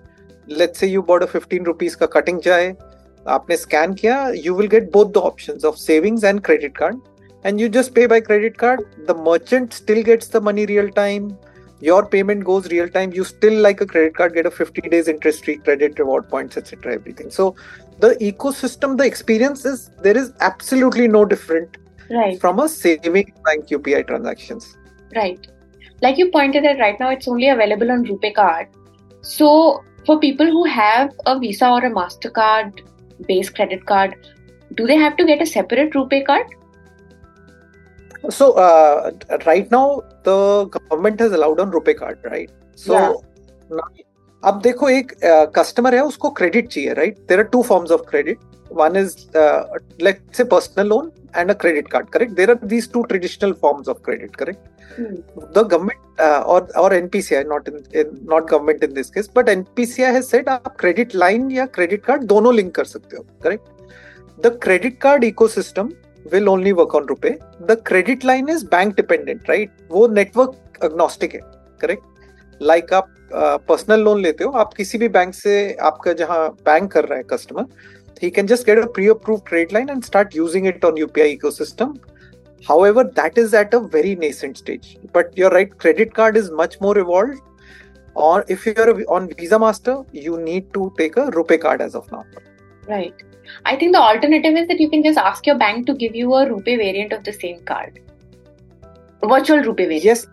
Let's 0.47 0.79
say 0.79 0.87
you 0.87 1.03
bought 1.03 1.23
a 1.23 1.27
15 1.27 1.65
rupees 1.65 1.97
ka 1.97 2.07
cutting 2.07 2.41
chai. 2.41 2.77
आपने 3.29 3.57
scan 3.57 3.95
किया 3.95 4.27
you 4.45 4.55
will 4.55 4.69
get 4.69 4.91
both 4.93 5.13
the 5.13 5.17
options 5.31 5.65
of 5.65 5.77
savings 5.77 6.25
and 6.25 6.41
credit 6.45 6.77
card 6.79 7.01
and 7.47 7.61
you 7.61 7.69
just 7.77 7.95
pay 7.95 8.07
by 8.07 8.21
credit 8.21 8.57
card 8.57 8.81
the 9.09 9.17
merchant 9.29 9.73
still 9.73 10.03
gets 10.03 10.33
the 10.37 10.43
money 10.43 10.65
real 10.67 10.91
your 11.83 12.07
payment 12.07 12.45
goes 12.45 12.69
real 12.71 12.89
time. 12.89 13.13
You 13.13 13.25
still 13.25 13.61
like 13.61 13.81
a 13.81 13.87
credit 13.87 14.15
card 14.17 14.35
get 14.35 14.47
a 14.47 14.51
50 14.51 14.83
days 14.83 15.09
interest 15.09 15.45
free 15.45 15.57
credit 15.57 15.99
reward 15.99 16.29
points 16.29 16.57
etc 16.57 16.95
everything. 16.95 17.31
So 17.31 17.57
the 17.99 18.11
ecosystem 18.31 18.97
the 18.97 19.05
experience 19.05 19.65
is 19.65 19.91
there 20.03 20.17
is 20.17 20.33
absolutely 20.41 21.09
no 21.09 21.25
different 21.25 21.77
from 22.41 22.61
a 22.61 22.69
saving 22.69 23.33
bank 23.45 23.67
upi 23.69 24.07
transactions. 24.07 24.77
Right. 25.17 25.49
Like 26.03 26.19
you 26.19 26.31
pointed 26.31 26.65
out 26.65 26.79
right 26.79 27.01
now 27.01 27.11
it's 27.11 27.27
only 27.27 27.49
available 27.49 27.91
on 27.91 28.07
RuPay 28.07 28.35
card. 28.37 28.69
So 29.23 29.83
for 30.07 30.21
people 30.21 30.47
who 30.47 30.65
have 30.65 31.13
a 31.27 31.39
visa 31.39 31.69
or 31.69 31.85
a 31.85 31.91
mastercard 31.91 32.81
base 33.29 33.51
credit 33.51 33.85
card 33.87 34.15
do 34.75 34.87
they 34.87 34.97
have 34.97 35.17
to 35.17 35.25
get 35.25 35.43
a 35.43 35.47
separate 35.47 35.95
rupee 35.95 36.23
card 36.25 36.47
so 38.31 38.53
uh, 38.53 39.11
right 39.47 39.71
now 39.71 40.03
the 40.23 40.65
government 40.67 41.19
has 41.21 41.33
allowed 41.33 41.61
on 41.61 41.71
rupee 41.71 41.95
card 41.95 42.19
right 42.25 42.51
so 42.75 42.95
yeah. 42.95 43.81
ab 44.51 44.63
dekho 44.67 44.91
ek 44.99 45.15
uh, 45.33 45.47
customer 45.59 45.93
hai 45.97 46.05
usko 46.11 46.35
credit 46.41 46.71
chahiye 46.77 46.97
right 47.03 47.19
there 47.29 47.41
are 47.45 47.49
two 47.57 47.63
forms 47.71 47.91
of 47.97 48.07
credit 48.13 48.39
one 48.85 48.97
is 48.97 49.11
uh, 49.43 49.63
let's 50.07 50.39
say 50.39 50.45
personal 50.55 50.87
loan 50.93 51.13
and 51.35 51.51
a 51.55 51.57
credit 51.63 51.89
card 51.95 52.11
correct 52.15 52.37
there 52.41 52.51
are 52.55 52.61
these 52.75 52.87
two 52.95 53.05
traditional 53.13 53.55
forms 53.65 53.89
of 53.93 54.03
credit 54.09 54.37
correct 54.43 54.63
the 54.99 55.63
government 55.63 55.99
uh, 56.19 56.43
or 56.47 56.61
or 56.77 56.91
npci 56.91 57.47
not 57.47 57.69
in, 57.69 57.77
in 57.93 58.19
not 58.25 58.49
government 58.49 58.83
in 58.83 58.95
this 58.95 59.11
case 59.11 59.29
but 59.29 59.47
npci 59.47 60.13
has 60.17 60.29
said 60.29 60.49
आप 60.49 60.77
credit 60.77 61.15
line 61.15 61.51
या 61.51 61.69
credit 61.79 62.05
card 62.09 62.27
दोनों 62.35 62.53
link 62.55 62.73
कर 62.75 62.85
सकते 62.85 63.17
हो 63.17 63.27
correct 63.45 64.45
the 64.47 64.53
credit 64.67 64.99
card 65.05 65.29
ecosystem 65.31 65.93
will 66.33 66.49
only 66.49 66.73
work 66.81 66.95
on 66.95 67.07
rupee 67.07 67.35
the 67.71 67.77
credit 67.91 68.29
line 68.31 68.53
is 68.57 68.69
bank 68.77 68.97
dependent 69.01 69.49
right 69.49 69.83
वो 69.91 70.07
network 70.21 70.85
agnostic 70.89 71.35
है 71.35 71.41
correct 71.85 72.63
like 72.71 72.93
आप 72.93 73.15
personal 73.69 74.01
loan 74.05 74.21
लेते 74.23 74.45
हो 74.45 74.51
आप 74.63 74.73
किसी 74.75 74.99
भी 74.99 75.09
बैंक 75.09 75.35
से 75.35 75.53
आपका 75.83 76.13
जहाँ 76.13 76.49
बैंक 76.65 76.91
कर 76.93 77.05
रहा 77.05 77.19
है 77.19 77.25
customer 77.31 77.67
he 78.23 78.31
can 78.31 78.47
just 78.47 78.65
get 78.65 78.79
a 78.79 78.87
pre-approved 78.87 79.45
credit 79.45 79.73
line 79.73 79.89
and 79.89 80.05
start 80.05 80.35
using 80.35 80.67
it 80.67 80.85
on 80.85 80.95
UPI 80.95 81.39
ecosystem. 81.39 81.99
However, 82.67 83.05
that 83.05 83.39
is 83.39 83.55
at 83.55 83.75
a 83.75 83.81
very 83.81 84.15
nascent 84.15 84.59
stage. 84.59 84.97
But 85.13 85.37
you're 85.37 85.51
right, 85.51 85.77
credit 85.77 86.15
card 86.15 86.37
is 86.37 86.51
much 86.51 86.81
more 86.81 86.97
evolved. 86.99 87.41
Or 88.15 88.45
if 88.49 88.67
you're 88.67 89.11
on 89.11 89.33
Visa 89.35 89.59
Master, 89.59 90.03
you 90.13 90.39
need 90.39 90.73
to 90.75 90.93
take 90.99 91.17
a 91.17 91.31
RuPay 91.31 91.61
card 91.61 91.81
as 91.81 91.95
of 91.95 92.11
now. 92.13 92.25
Right. 92.89 93.15
I 93.65 93.77
think 93.77 93.93
the 93.93 94.01
alternative 94.01 94.55
is 94.57 94.69
that 94.69 94.81
you 94.81 94.91
can 94.91 95.03
just 95.03 95.19
ask 95.19 95.47
your 95.47 95.59
bank 95.59 95.87
to 95.87 95.95
give 95.95 96.15
you 96.15 96.33
a 96.35 96.47
RuPay 96.47 96.77
variant 96.79 97.13
of 97.13 97.25
the 97.25 97.33
same 97.33 97.61
card. 97.65 98.01
Virtual 99.23 99.59
RuPay 99.59 99.77
variant. 99.77 100.05
Yes. 100.05 100.27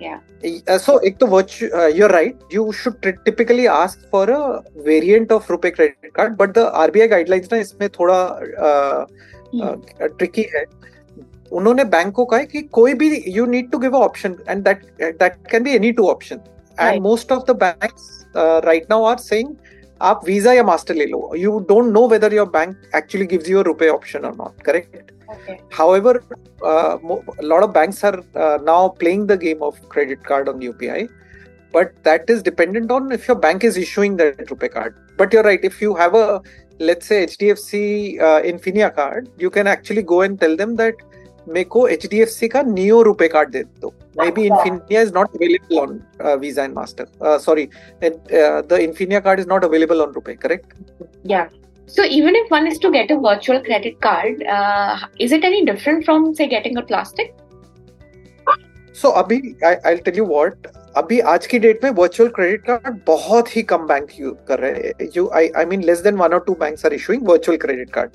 Yeah. 0.00 0.20
Uh, 0.66 0.78
so, 0.78 0.96
ek 0.98 1.18
virtu- 1.20 1.70
uh, 1.74 1.86
you're 1.86 2.08
right. 2.08 2.34
You 2.50 2.72
should 2.72 3.02
t- 3.02 3.12
typically 3.26 3.68
ask 3.68 4.08
for 4.08 4.30
a 4.30 4.62
variant 4.76 5.30
of 5.30 5.46
RuPay 5.46 5.74
credit 5.74 6.14
card, 6.14 6.38
but 6.38 6.54
the 6.54 6.70
RBI 6.70 7.10
guidelines 7.10 7.50
na 7.50 7.58
isme 7.58 7.88
thoda 7.90 8.20
uh, 8.58 9.06
hmm. 9.52 9.60
Uh, 9.60 10.08
tricky 10.18 10.48
hai. 10.54 10.64
उन्होंने 11.52 11.84
bank 11.94 12.14
को 12.14 12.24
कहा 12.24 12.42
कि 12.52 12.62
कोई 12.78 12.94
भी 12.94 13.24
you 13.28 13.46
need 13.46 13.70
to 13.70 13.78
give 13.78 13.96
option 13.96 14.36
and 14.48 14.64
that 14.64 14.84
that 15.02 15.36
can 15.50 15.62
be 15.62 15.74
any 15.74 15.92
two 15.92 16.08
option 16.08 16.40
and 16.80 17.02
most 17.02 17.32
of 17.32 17.44
the 17.50 17.56
bank 17.62 18.64
right 18.64 18.86
now 18.90 19.04
are 19.04 19.16
saying 19.18 19.54
आप 20.02 20.20
Visa 20.26 20.52
या 20.52 20.62
Master 20.64 20.94
ले 20.94 21.06
लो. 21.06 21.32
You 21.36 21.58
don't 21.68 21.92
know 21.92 22.06
whether 22.08 22.34
your 22.34 22.46
bank 22.50 22.76
actually 22.96 23.26
gives 23.26 23.48
you 23.50 23.62
RuPay 23.62 23.88
option 23.88 24.24
और 24.24 24.36
not 24.36 24.62
correct 24.62 25.10
However, 25.70 26.22
uh, 26.62 26.98
a 27.38 27.42
lot 27.42 27.62
of 27.62 27.72
banks 27.72 28.02
are 28.04 28.22
uh, 28.34 28.58
now 28.62 28.88
playing 28.88 29.26
the 29.26 29.36
game 29.36 29.62
of 29.62 29.76
credit 29.88 30.24
card 30.24 30.48
on 30.48 30.60
UPI, 30.60 31.08
but 31.74 31.92
that 32.02 32.28
is 32.28 32.42
dependent 32.42 32.90
on 32.90 33.12
if 33.12 33.28
your 33.28 33.36
bank 33.36 33.64
is 33.64 33.76
issuing 33.76 34.16
the 34.16 34.32
RuPay 34.48 34.72
card. 34.72 34.96
But 35.16 35.32
you're 35.32 35.42
right, 35.42 35.60
if 35.62 35.80
you 35.80 35.94
have 35.94 36.14
a 36.14 36.42
let's 36.80 37.06
say 37.06 37.26
HDFC 37.26 38.20
uh, 38.20 38.40
Infinia 38.42 38.94
card, 38.94 39.28
you 39.38 39.50
can 39.50 39.66
actually 39.66 40.02
go 40.02 40.22
and 40.22 40.40
tell 40.40 40.56
them 40.56 40.74
that 40.76 40.94
मेरे 41.50 41.64
को 41.64 41.88
HDFC 41.90 42.48
का 42.48 42.62
neo 42.62 43.00
रुपए 43.02 43.28
card 43.28 43.50
दे 43.50 43.62
दो 43.80 43.92
may 44.20 44.30
be 44.38 44.48
on 45.78 46.02
uh, 46.20 46.36
Visa 46.36 46.62
and 46.62 46.74
Master. 46.74 47.06
Uh, 47.20 47.38
sorry, 47.38 47.70
and, 48.02 48.14
uh, 48.32 48.62
the 48.62 48.78
Infinia 48.78 49.22
card 49.22 49.40
is 49.40 49.46
not 49.46 49.64
available 49.64 50.02
on 50.02 50.12
Rupee. 50.12 50.36
Correct? 50.36 50.74
Yeah. 51.24 51.48
So 51.88 52.04
even 52.04 52.36
if 52.36 52.50
one 52.50 52.66
is 52.66 52.78
to 52.78 52.90
get 52.90 53.10
a 53.10 53.18
virtual 53.18 53.60
credit 53.60 54.00
card, 54.00 54.42
uh, 54.44 54.98
is 55.18 55.32
it 55.32 55.44
any 55.44 55.64
different 55.64 56.04
from 56.04 56.34
say 56.34 56.48
getting 56.48 56.76
a 56.76 56.82
plastic? 56.82 57.34
So 58.92 59.12
अभी 59.22 59.40
I, 59.62 59.76
I'll 59.86 60.04
tell 60.08 60.22
you 60.22 60.28
what. 60.34 60.70
अभी 60.96 61.18
आज 61.30 61.46
की 61.46 61.58
date 61.58 61.84
में 61.84 61.90
virtual 61.96 62.28
credit 62.36 62.64
card 62.66 62.96
बहुत 63.06 63.56
ही 63.56 63.62
कम 63.72 63.86
bank 63.86 64.08
use 64.20 64.34
कर 64.48 64.58
रहे 64.58 64.86
हैं 64.86 65.08
you 65.16 65.28
I 65.34 65.48
I 65.56 65.64
mean 65.72 65.82
less 65.84 65.98
than 66.04 66.14
one 66.16 66.32
और 66.34 66.42
two 66.46 66.54
banks 66.60 66.86
are 66.86 66.94
issuing 66.94 67.28
virtual 67.28 67.58
credit 67.64 67.90
card 67.94 68.10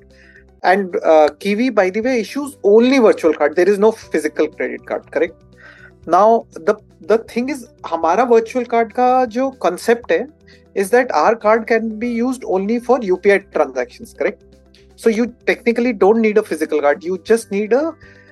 and 0.66 0.98
Kiwi 1.40 1.70
by 1.80 1.90
the 1.90 2.02
way 2.02 2.20
issues 2.20 2.58
only 2.64 3.00
virtual 3.00 3.34
card 3.34 3.56
there 3.56 3.70
is 3.74 3.80
no 3.80 3.92
physical 3.92 4.48
credit 4.48 4.86
card 4.86 5.12
correct 5.12 5.62
now 6.16 6.46
the 6.70 6.76
the 7.12 7.20
thing 7.34 7.54
is 7.56 7.64
हमारा 7.92 8.24
virtual 8.34 8.66
card 8.74 8.92
का 9.00 9.10
जो 9.38 9.52
concept 9.68 10.12
है 10.12 10.26
is 10.84 10.92
that 10.92 11.16
our 11.20 11.36
card 11.46 11.66
can 11.68 11.96
be 12.00 12.12
used 12.18 12.46
only 12.58 12.80
for 12.90 13.00
UPI 13.12 13.40
transactions 13.54 14.14
correct 14.22 14.44
so 15.04 15.10
you 15.10 15.28
technically 15.50 15.94
don't 16.04 16.22
need 16.22 16.38
a 16.38 16.44
physical 16.44 16.82
card 16.88 17.04
you 17.10 17.18
just 17.30 17.52
need 17.52 17.74
a 17.74 17.84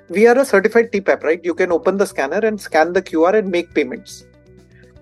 we 0.10 0.28
are 0.28 0.38
a 0.38 0.46
certified 0.46 0.92
TPAP, 0.92 1.24
right? 1.24 1.44
You 1.44 1.54
can 1.54 1.72
open 1.72 1.98
the 1.98 2.06
scanner 2.06 2.38
and 2.38 2.60
scan 2.60 2.94
the 2.94 3.02
QR 3.02 3.36
and 3.36 3.50
make 3.50 3.74
payments. 3.74 4.26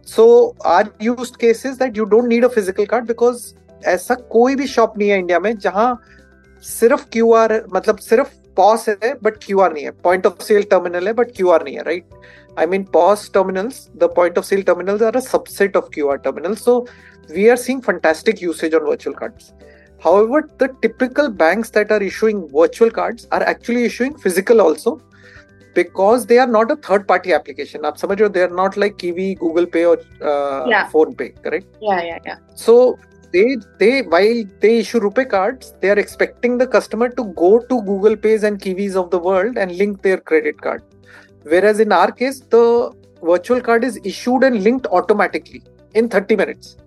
So 0.03 0.55
our 0.61 0.91
use 0.99 1.31
case 1.31 1.65
is 1.65 1.77
that 1.77 1.95
you 1.95 2.05
don't 2.05 2.27
need 2.27 2.43
a 2.43 2.49
physical 2.49 2.85
card 2.85 3.07
because 3.07 3.53
ऐसा 3.87 4.15
कोई 4.31 4.55
भी 4.55 4.65
shop 4.67 4.97
नहीं 4.97 5.09
है 5.09 5.17
India 5.19 5.39
में 5.39 5.57
जहाँ 5.57 6.01
सिर्फ़ 6.63 7.05
Q 7.11 7.31
R 7.33 7.53
मतलब 7.73 7.97
सिर्फ़ 7.99 8.29
पॉस 8.57 8.87
है 8.89 9.13
बट 9.23 9.37
क्यू 9.43 9.59
आर 9.59 9.73
नहीं 9.73 9.83
है। 9.83 9.91
पॉइंट 10.03 10.25
ऑफ़ 10.25 10.43
सेल 10.43 10.63
टर्मिनल 10.71 11.07
है 11.07 11.13
बट 11.13 11.31
क्यू 11.35 11.49
आर 11.49 11.63
नहीं 11.63 11.75
है 11.75 11.83
right 11.83 12.59
I 12.59 12.65
mean 12.65 12.83
POS 12.93 13.29
terminals 13.33 13.87
the 13.97 14.09
point 14.15 14.37
of 14.37 14.45
sale 14.45 14.61
terminals 14.63 15.01
are 15.01 15.17
a 15.17 15.19
subset 15.21 15.77
of 15.77 15.89
Q 15.93 16.07
R 16.09 16.17
terminal 16.25 16.55
so 16.55 16.79
we 17.29 17.47
are 17.49 17.57
seeing 17.57 17.81
fantastic 17.81 18.43
usage 18.43 18.75
on 18.75 18.85
virtual 18.85 19.15
cards 19.15 19.51
however 20.23 20.41
the 20.61 20.69
typical 20.81 21.27
bank 21.39 21.65
that 21.75 21.91
are 21.91 22.03
issuing 22.03 22.43
virtual 22.53 22.89
cards 22.91 23.27
are 23.33 23.43
actually 23.49 23.85
issuing 23.85 24.13
physical 24.23 24.61
also 24.61 24.99
because 25.75 26.25
they 26.27 26.37
are 26.37 26.47
not 26.47 26.71
a 26.71 26.75
third 26.89 27.05
party 27.07 27.31
application 27.31 27.85
आप 27.85 27.97
समझ 27.97 28.17
रहे 28.17 28.23
हो 28.23 28.29
they 28.29 28.41
are 28.41 28.51
not 28.53 28.77
like 28.77 28.95
Kiwi 28.95 29.33
Google 29.41 29.65
Pay 29.73 29.83
और 29.83 30.03
PhonePe 31.13 31.27
correct 31.43 32.29
so 32.57 32.75
they 33.33 33.57
they 33.79 34.01
while 34.01 34.43
they 34.59 34.79
issue 34.79 34.99
RuPay 34.99 35.29
cards 35.29 35.73
they 35.81 35.89
are 35.89 35.99
expecting 35.99 36.57
the 36.57 36.67
customer 36.67 37.09
to 37.09 37.25
go 37.43 37.59
to 37.59 37.81
google 37.89 38.15
pays 38.15 38.43
and 38.43 38.59
kiwis 38.59 38.95
of 38.95 39.09
the 39.11 39.19
world 39.19 39.57
and 39.57 39.77
link 39.77 40.01
their 40.01 40.17
credit 40.17 40.61
card. 40.61 40.83
Whereas 41.43 41.79
in 41.79 41.91
our 41.91 42.11
case 42.11 42.41
the 42.41 42.91
virtual 43.23 43.61
card 43.61 43.83
is 43.83 43.99
issued 44.03 44.43
and 44.43 44.63
linked 44.63 44.87
automatically 44.87 45.63
in 45.95 46.09
30 46.09 46.35
minutes. 46.35 46.77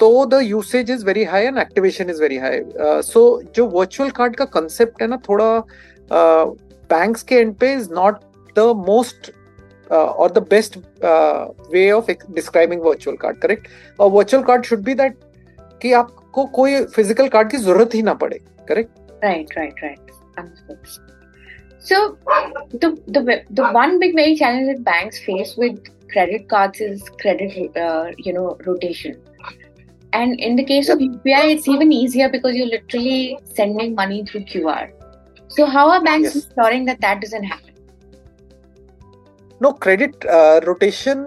तो 0.00 0.08
the 0.26 0.40
usage 0.42 0.90
is 0.90 1.04
very 1.04 1.22
high 1.24 1.44
and 1.44 1.58
activation 1.58 2.10
is 2.10 2.20
very 2.20 2.36
high 2.38 2.60
so 3.02 3.20
जो 3.56 3.66
virtual 3.66 4.10
card 4.18 4.34
का 4.36 4.44
concept 4.56 5.02
है 5.02 5.08
ना 5.08 5.16
थोड़ा 5.28 5.46
uh, 5.60 6.44
banks 6.90 7.22
के 7.30 7.34
end 7.34 7.54
पे 7.60 7.72
is 7.74 7.88
not 7.92 8.18
the 8.58 8.72
most 8.88 9.30
or 9.90 10.28
the 10.28 10.40
best 10.40 10.78
uh, 11.02 11.46
way 11.70 11.92
of 11.92 12.08
describing 12.34 12.80
virtual 12.82 13.16
card 13.16 13.40
correct? 13.40 13.68
A 14.00 14.10
virtual 14.10 14.42
card 14.42 14.66
should 14.66 14.84
be 14.84 14.94
that 14.94 15.14
कि 15.81 15.91
आपको 15.99 16.45
कोई 16.57 16.83
फिजिकल 16.95 17.27
कार्ड 17.35 17.51
की 17.51 17.57
जरूरत 17.67 17.95
ही 17.95 18.01
ना 18.09 18.13
पड़े 18.25 18.39
correct 18.69 18.99
Right, 19.23 19.51
right, 19.55 19.81
right. 19.85 20.07
Understood. 20.41 20.87
So 21.87 21.97
the 22.83 22.89
the 23.17 23.21
the 23.59 23.65
one 23.75 23.99
big 24.03 24.15
very 24.19 24.35
challenge 24.39 24.69
that 24.69 24.79
banks 24.87 25.19
face 25.25 25.51
with 25.63 25.91
credit 26.13 26.47
cards 26.53 26.81
is 26.85 27.03
credit 27.23 27.77
uh, 27.83 28.07
you 28.27 28.33
know 28.37 28.45
rotation. 28.69 29.19
And 30.21 30.41
in 30.47 30.55
the 30.61 30.65
case 30.71 30.89
of 30.95 31.03
UPI, 31.07 31.43
it's 31.51 31.67
even 31.73 31.91
easier 31.97 32.29
because 32.37 32.55
you're 32.55 32.71
literally 32.71 33.37
sending 33.59 33.93
money 33.99 34.17
through 34.31 34.41
QR. 34.53 34.81
So 35.59 35.67
how 35.75 35.85
are 35.91 36.01
banks 36.09 36.33
Yes. 36.35 36.41
ensuring 36.49 36.89
that 36.89 36.99
that 37.01 37.21
doesn't 37.21 37.43
happen? 37.43 37.75
No 39.67 39.73
credit 39.73 40.25
uh, 40.25 40.59
rotation. 40.71 41.23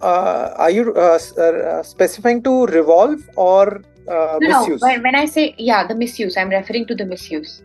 uh, 0.00 0.54
are 0.56 0.70
you 0.70 0.94
uh, 0.94 1.18
uh, 1.38 1.42
uh, 1.42 1.82
specifying 1.82 2.42
to 2.42 2.66
revolve 2.66 3.28
or 3.36 3.82
uh, 4.08 4.38
no, 4.40 4.60
misuse? 4.60 4.82
No, 4.82 5.00
when 5.00 5.14
I 5.14 5.26
say 5.26 5.54
yeah, 5.58 5.86
the 5.86 5.94
misuse, 5.94 6.36
I'm 6.36 6.50
referring 6.50 6.86
to 6.86 6.94
the 6.94 7.04
misuse. 7.04 7.62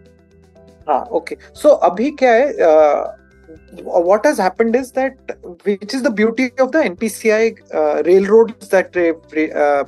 Ah, 0.88 1.06
okay. 1.12 1.38
So 1.54 1.78
abhi 1.80 2.16
kya 2.18 2.58
hai, 2.58 2.64
uh, 2.64 3.16
what 3.84 4.26
has 4.26 4.38
happened 4.38 4.76
is 4.76 4.92
that 4.94 5.18
which 5.64 5.94
is 5.94 6.04
the 6.04 6.10
beauty 6.10 6.52
of 6.58 6.72
the 6.72 6.80
NPCI 6.80 8.06
railroads 8.06 8.70
that 8.70 8.94
they 8.94 9.12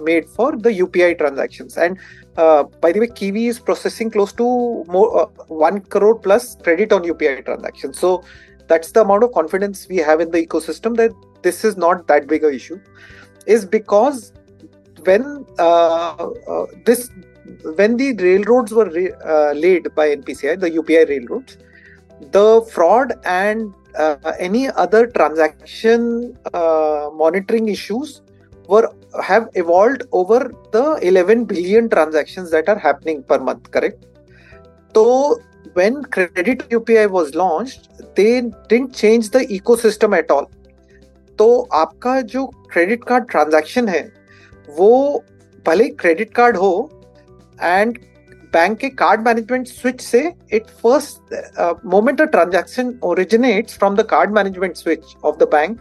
made 0.03 0.27
for 0.27 0.55
the 0.55 0.69
UPI 0.69 1.17
transactions. 1.17 1.77
And 1.77 1.97
by 2.35 2.91
the 2.91 2.99
way, 2.99 3.07
Kiwi 3.07 3.47
is 3.47 3.59
processing 3.59 4.11
close 4.11 4.33
to 4.33 4.83
more 4.87 5.31
one 5.47 5.79
crore 5.81 6.19
plus 6.19 6.55
credit 6.57 6.91
on 6.91 7.03
UPI 7.03 7.45
transactions. 7.45 7.99
So 7.99 8.23
that's 8.67 8.91
the 8.91 9.01
amount 9.01 9.23
of 9.23 9.33
confidence 9.33 9.87
we 9.89 9.97
have 9.97 10.19
in 10.21 10.31
the 10.31 10.45
ecosystem 10.45 10.95
that 10.97 11.11
this 11.43 11.63
is 11.63 11.77
not 11.77 12.07
that 12.07 12.27
big 12.27 12.43
a 12.43 12.53
issue 12.53 12.79
is 13.45 13.65
because 13.65 14.31
when 15.05 15.45
uh, 15.59 16.27
uh, 16.47 16.65
this 16.85 17.09
when 17.75 17.97
the 17.97 18.13
railroads 18.15 18.71
were 18.71 18.89
re- 18.89 19.13
uh, 19.25 19.51
laid 19.53 19.93
by 19.95 20.15
NPCI, 20.15 20.59
the 20.59 20.71
UPI 20.71 21.09
railroads, 21.09 21.57
the 22.31 22.65
fraud 22.71 23.13
and 23.25 23.73
uh, 23.97 24.15
any 24.39 24.69
other 24.69 25.07
transaction 25.07 26.37
uh, 26.53 27.09
monitoring 27.13 27.67
issues 27.67 28.21
were 28.67 28.89
have 29.21 29.49
evolved 29.55 30.03
over 30.11 30.51
the 30.71 30.99
11 31.01 31.45
billion 31.45 31.89
transactions 31.89 32.49
that 32.51 32.69
are 32.69 32.79
happening 32.79 33.23
per 33.23 33.39
month. 33.39 33.69
Correct. 33.71 34.05
So 34.95 35.39
when 35.73 36.03
credit 36.05 36.69
UPI 36.69 37.09
was 37.09 37.35
launched, 37.35 37.89
they 38.15 38.41
didn't 38.69 38.95
change 38.95 39.29
the 39.31 39.39
ecosystem 39.39 40.17
at 40.17 40.31
all. 40.31 40.49
तो 41.39 41.67
आपका 41.73 42.19
जो 42.21 42.45
credit 42.71 43.03
card 43.03 43.29
transaction 43.29 43.87
है, 43.87 44.01
वो 44.69 45.23
भले 45.65 45.89
credit 45.89 46.33
card 46.33 46.57
हो 46.57 46.89
and 47.63 47.97
bank 48.53 48.77
के 48.77 48.89
card 48.89 49.21
management 49.21 49.67
switch 49.67 50.01
से 50.01 50.31
it 50.53 50.67
first 50.83 51.85
moment 51.85 52.21
a 52.21 52.25
transaction 52.25 52.93
originates 53.03 53.77
from 53.77 53.95
the 53.95 54.01
card 54.01 54.31
management 54.31 54.75
switch 54.77 55.15
of 55.23 55.37
the 55.37 55.47
bank 55.51 55.79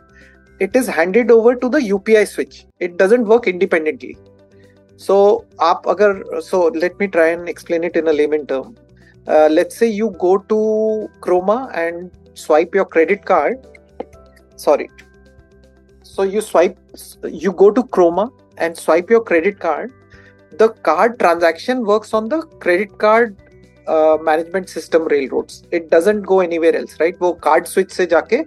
it 0.61 0.76
is 0.76 0.90
handed 0.90 1.30
over 1.30 1.54
to 1.54 1.68
the 1.68 1.80
UPI 1.82 2.25
switch 2.25 2.64
it 2.80 2.97
doesn't 3.02 3.26
work 3.26 3.49
independently 3.49 4.14
so 5.00 5.18
आप 5.61 5.88
अगर 5.88 6.40
so 6.40 6.68
let 6.76 6.94
me 7.00 7.06
try 7.06 7.30
and 7.30 7.49
explain 7.49 7.85
it 7.85 7.97
in 7.97 8.06
a 8.06 8.12
layman 8.12 8.37
term 8.44 8.75
let's 9.50 9.78
say 9.78 9.87
you 9.87 10.09
go 10.21 10.35
to 10.49 10.59
Croma 11.23 11.56
and 11.75 12.09
swipe 12.37 12.76
your 12.76 12.88
credit 12.92 13.25
card 13.25 13.59
sorry 14.59 14.87
so 16.14 16.23
you 16.23 16.40
swipe 16.40 16.78
you 17.42 17.52
go 17.52 17.71
to 17.71 17.83
Croma 17.97 18.31
and 18.59 18.76
swipe 18.76 19.11
your 19.11 19.23
credit 19.23 19.59
card. 19.59 19.92
The 20.59 20.69
card 20.88 21.19
transaction 21.19 21.85
works 21.87 22.12
on 22.12 22.28
the 22.28 22.42
credit 22.64 22.99
card 22.99 23.37
uh, 23.87 24.19
management 24.21 24.69
system 24.69 25.07
railroads. 25.07 25.62
It 25.71 25.90
doesn't 25.90 26.23
go 26.23 26.40
anywhere 26.40 26.76
else 26.76 26.99
right? 27.00 27.19
वो 27.19 27.40
card 27.47 27.69
switch 27.69 27.92
से 27.92 28.07
जाके 28.07 28.42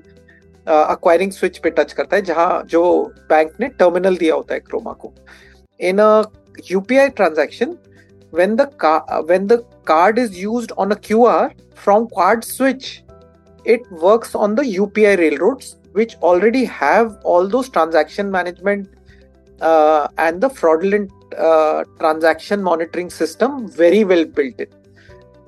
uh, 0.68 0.96
acquiring 0.96 1.32
switch 1.38 1.62
पे 1.64 1.72
touch 1.80 1.94
करता 1.94 2.16
है 2.16 2.22
जहाँ 2.32 2.64
जो 2.74 2.84
bank 3.32 3.60
ने 3.60 3.70
terminal 3.82 4.20
दिया 4.20 4.36
होता 4.36 4.54
है 4.54 4.62
Croma 4.70 4.96
को. 5.00 5.14
In 5.80 6.00
a 6.00 6.26
UPI 6.72 7.16
transaction, 7.16 7.78
when 8.32 8.56
the 8.56 8.68
car 8.84 9.24
when 9.24 9.48
the 9.48 9.64
card 9.86 10.20
is 10.20 10.38
used 10.38 10.72
on 10.78 10.92
a 10.92 10.96
QR 10.96 11.52
from 11.74 12.08
card 12.16 12.44
switch, 12.44 13.04
it 13.66 13.92
works 13.92 14.36
on 14.36 14.56
the 14.56 14.64
UPI 14.76 15.18
railroads 15.18 15.76
which 15.96 16.16
already 16.30 16.64
have 16.66 17.18
all 17.24 17.48
those 17.48 17.70
transaction 17.70 18.30
management 18.30 18.90
uh, 19.62 20.08
and 20.18 20.42
the 20.42 20.50
fraudulent 20.50 21.12
uh, 21.38 21.84
transaction 22.00 22.62
monitoring 22.62 23.10
system 23.10 23.70
very 23.70 24.04
well 24.04 24.26
built 24.26 24.60
in. 24.60 24.68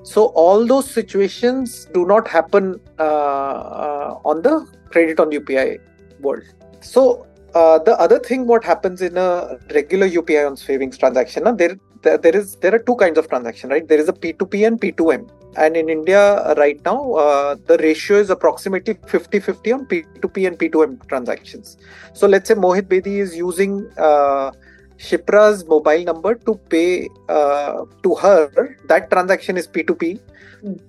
So 0.03 0.27
all 0.41 0.65
those 0.65 0.89
situations 0.89 1.85
do 1.93 2.05
not 2.05 2.27
happen 2.27 2.79
uh, 2.97 3.03
uh, 3.03 4.19
on 4.23 4.41
the 4.41 4.65
credit 4.89 5.19
on 5.19 5.31
UPI 5.31 5.79
world. 6.21 6.43
So 6.79 7.27
uh, 7.53 7.79
the 7.79 7.99
other 7.99 8.19
thing 8.19 8.47
what 8.47 8.63
happens 8.63 9.01
in 9.01 9.17
a 9.17 9.57
regular 9.73 10.07
UPI 10.07 10.47
on 10.47 10.55
savings 10.55 10.97
transaction, 10.97 11.43
na, 11.43 11.51
there, 11.51 11.77
there 12.03 12.17
there 12.17 12.35
is 12.35 12.55
there 12.57 12.73
are 12.73 12.79
two 12.79 12.95
kinds 12.95 13.17
of 13.17 13.27
transaction, 13.27 13.69
right? 13.69 13.85
There 13.85 13.99
is 13.99 14.07
a 14.07 14.13
P2P 14.13 14.65
and 14.67 14.79
P2M. 14.79 15.29
And 15.55 15.75
in 15.75 15.89
India 15.89 16.53
right 16.55 16.79
now, 16.85 17.13
uh, 17.13 17.55
the 17.65 17.77
ratio 17.77 18.17
is 18.17 18.29
approximately 18.29 18.93
50-50 18.93 19.73
on 19.73 19.85
P2P 19.87 20.47
and 20.47 20.59
P2M 20.59 21.07
transactions. 21.07 21.77
So 22.13 22.27
let's 22.27 22.47
say 22.47 22.55
Mohit 22.55 22.83
Bedi 22.83 23.19
is 23.19 23.35
using 23.35 23.89
uh, 23.97 24.51
Shipra's 24.97 25.65
mobile 25.65 26.03
number 26.03 26.35
to 26.35 26.55
pay 26.69 27.07
uh, 27.29 27.85
to 28.03 28.15
her. 28.15 28.77
That 28.87 29.09
transaction 29.09 29.57
is 29.57 29.67
P2P. 29.67 30.19
Mm. 30.63 30.79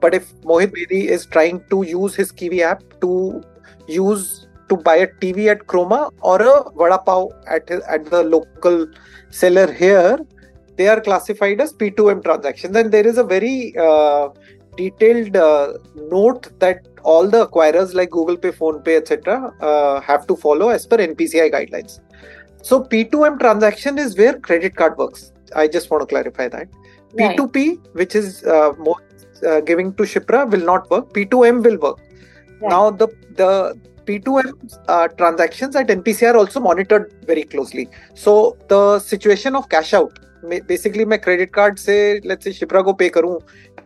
But 0.00 0.14
if 0.14 0.34
Mohit 0.42 0.72
Bedi 0.72 1.06
is 1.06 1.26
trying 1.26 1.62
to 1.70 1.82
use 1.82 2.14
his 2.14 2.30
Kiwi 2.30 2.62
app 2.62 2.82
to 3.00 3.42
use 3.86 4.46
to 4.68 4.76
buy 4.76 4.96
a 4.96 5.06
TV 5.06 5.50
at 5.50 5.66
Croma 5.66 6.10
or 6.20 6.40
a 6.40 6.70
vada 6.70 6.98
pav 6.98 7.28
at 7.46 7.70
at 7.70 8.06
the 8.06 8.22
local 8.22 8.86
seller 9.30 9.70
here, 9.70 10.18
they 10.76 10.88
are 10.88 11.00
classified 11.00 11.60
as 11.60 11.72
P2M 11.72 12.22
transactions. 12.24 12.76
And 12.76 12.92
there 12.92 13.06
is 13.06 13.18
a 13.18 13.24
very 13.24 13.74
uh, 13.76 14.28
detailed 14.76 15.36
uh, 15.36 15.74
note 15.94 16.58
that 16.60 16.86
all 17.02 17.28
the 17.28 17.46
acquirers 17.46 17.94
like 17.94 18.10
Google 18.10 18.36
Pay, 18.36 18.50
PhonePe, 18.50 18.96
etc., 18.96 19.54
uh, 19.60 20.00
have 20.00 20.26
to 20.26 20.36
follow 20.36 20.70
as 20.70 20.86
per 20.86 20.96
NPCI 20.96 21.52
guidelines. 21.52 22.00
So 22.62 22.82
P2M 22.82 23.38
transaction 23.40 23.98
is 23.98 24.16
where 24.16 24.38
credit 24.38 24.74
card 24.74 24.96
works. 24.96 25.32
I 25.54 25.68
just 25.68 25.90
want 25.90 26.02
to 26.02 26.06
clarify 26.06 26.48
that. 26.48 26.68
Right. 27.12 27.36
P2P, 27.36 27.94
which 27.94 28.14
is 28.14 28.44
uh, 28.44 28.72
more, 28.78 28.96
uh, 29.46 29.60
giving 29.60 29.92
to 29.94 30.04
Shipra, 30.04 30.50
will 30.50 30.64
not 30.64 30.90
work. 30.90 31.12
P2M 31.12 31.62
will 31.62 31.78
work. 31.78 32.00
Right. 32.60 32.70
Now 32.70 32.90
the 32.90 33.08
the 33.36 33.78
P2M 34.06 34.78
uh, 34.88 35.08
transactions 35.08 35.76
at 35.76 35.88
NPCI 35.88 36.34
are 36.34 36.36
also 36.36 36.60
monitored 36.60 37.14
very 37.26 37.44
closely. 37.44 37.88
So 38.14 38.56
the 38.68 38.98
situation 38.98 39.54
of 39.56 39.68
cash 39.68 39.94
out, 39.94 40.18
basically 40.67 41.05
मैं 41.05 41.19
credit 41.23 41.51
card 41.57 41.77
से 41.77 41.97
let's 42.25 42.43
say 42.43 42.53
Shipra 42.59 42.83
को 42.83 42.97
pay 43.01 43.09
करूँ 43.09 43.39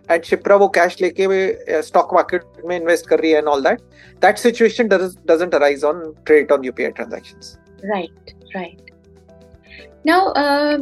and 0.09 0.23
Shipra 0.23 0.59
वो 0.59 0.71
cash 0.75 1.01
लेके 1.01 1.83
stock 1.83 2.13
market 2.13 2.65
में 2.65 2.79
invest 2.79 3.07
कर 3.07 3.19
रही 3.19 3.31
है 3.31 3.41
and 3.41 3.49
all 3.49 3.61
that, 3.61 3.81
that 4.21 4.39
situation 4.39 4.87
does, 4.87 5.15
doesn't 5.25 5.53
arise 5.53 5.83
on 5.83 6.13
credit 6.25 6.51
on 6.51 6.63
UPI 6.63 6.95
transactions. 6.95 7.57
Right, 7.83 8.33
right. 8.55 8.79
Now, 10.05 10.27
uh, 10.29 10.79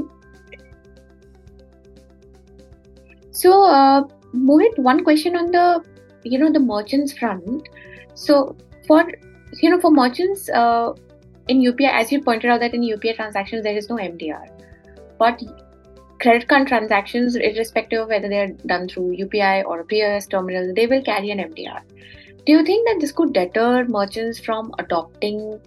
so 3.32 3.64
uh, 3.64 4.04
Mohit, 4.36 4.78
one 4.78 5.04
question 5.04 5.36
on 5.36 5.52
the 5.52 5.84
you 6.24 6.40
know 6.40 6.52
the 6.52 6.60
merchants 6.60 7.14
front. 7.14 7.70
So 8.14 8.56
for 8.88 9.06
you 9.62 9.70
know 9.70 9.80
for 9.80 9.92
merchants 9.92 10.50
uh, 10.50 10.94
in 11.48 11.62
UPI, 11.62 11.92
as 11.92 12.12
you 12.12 12.22
pointed 12.22 12.50
out 12.50 12.60
that 12.60 12.74
in 12.74 12.82
UPI 12.82 13.16
transactions 13.16 13.64
there 13.64 13.76
is 13.76 13.90
no 13.90 13.96
MDR, 13.96 14.48
but 15.18 15.42
credit 16.21 16.49
card 16.49 16.67
transactions, 16.67 17.37
irrespective 17.37 18.03
of 18.03 18.09
whether 18.09 18.29
they 18.29 18.39
are 18.39 18.49
done 18.67 18.89
through 18.89 19.17
UPI 19.17 19.65
or 19.65 19.81
a 19.81 19.85
POS 19.85 20.27
terminal, 20.27 20.73
they 20.75 20.87
will 20.87 21.03
carry 21.03 21.31
an 21.31 21.39
MDR. 21.39 21.83
Do 22.47 22.53
you 22.53 22.65
think 22.65 22.87
that 22.89 22.99
this 23.01 23.13
could 23.13 23.33
deter 23.33 23.85
merchants 23.85 24.39
from 24.39 24.73
adopting 24.79 25.61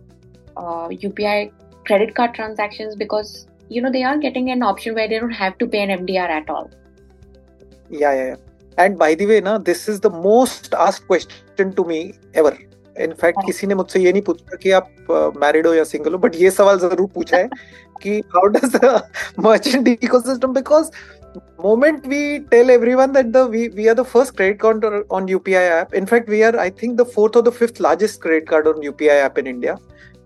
uh, 0.55 0.87
UPI 0.87 1.51
credit 1.85 2.15
card 2.15 2.33
transactions 2.33 2.95
because 2.95 3.47
you 3.69 3.81
know 3.81 3.91
they 3.91 4.03
are 4.03 4.17
getting 4.17 4.51
an 4.51 4.63
option 4.63 4.95
where 4.95 5.07
they 5.07 5.19
don't 5.19 5.31
have 5.31 5.57
to 5.57 5.67
pay 5.67 5.81
an 5.81 6.05
MDR 6.05 6.29
at 6.29 6.49
all? 6.49 6.69
Yeah, 7.89 8.13
yeah, 8.13 8.25
yeah. 8.27 8.35
And 8.77 8.97
by 8.97 9.15
the 9.15 9.25
way, 9.25 9.41
now 9.41 9.57
this 9.57 9.89
is 9.89 9.99
the 9.99 10.09
most 10.09 10.73
asked 10.73 11.05
question 11.07 11.73
to 11.73 11.83
me 11.83 12.13
ever. 12.33 12.57
In fact 13.03 13.45
किसी 13.45 13.67
ने 13.67 13.75
मुझसे 13.75 13.99
ये 13.99 14.11
नहीं 14.11 14.21
पूछा 14.29 14.55
कि 14.63 14.71
आप 14.79 14.89
married 15.43 15.67
हो 15.67 15.73
या 15.73 15.83
सिंगल 15.91 16.11
हो 16.13 16.17
बट 16.25 16.35
ये 16.35 16.51
सवाल 16.51 16.79
ज़रूर 16.79 17.07
पूछा 17.13 17.37
है 17.37 17.49
कि 18.01 18.19
how 18.35 18.47
does 18.57 18.75
merchant 19.45 19.87
ecosystem 19.87 20.53
because 20.53 20.91
moment 21.63 22.05
we 22.07 22.39
tell 22.51 22.69
everyone 22.69 23.11
that 23.13 23.31
the 23.33 23.45
we, 23.47 23.69
we 23.69 23.87
are 23.89 23.95
the 23.95 24.05
first 24.05 24.35
credit 24.35 24.59
card 24.59 24.83
on 25.09 25.27
UPI 25.27 25.69
app. 25.69 25.93
In 25.93 26.05
fact, 26.05 26.29
we 26.29 26.43
are 26.43 26.57
I 26.59 26.69
think 26.69 26.97
the 26.97 27.05
fourth 27.05 27.35
or 27.35 27.41
the 27.41 27.51
fifth 27.51 27.79
largest 27.79 28.21
credit 28.21 28.47
card 28.47 28.67
on 28.67 28.81
UPI 28.81 29.17
app 29.25 29.37
in 29.37 29.47
India. 29.47 29.77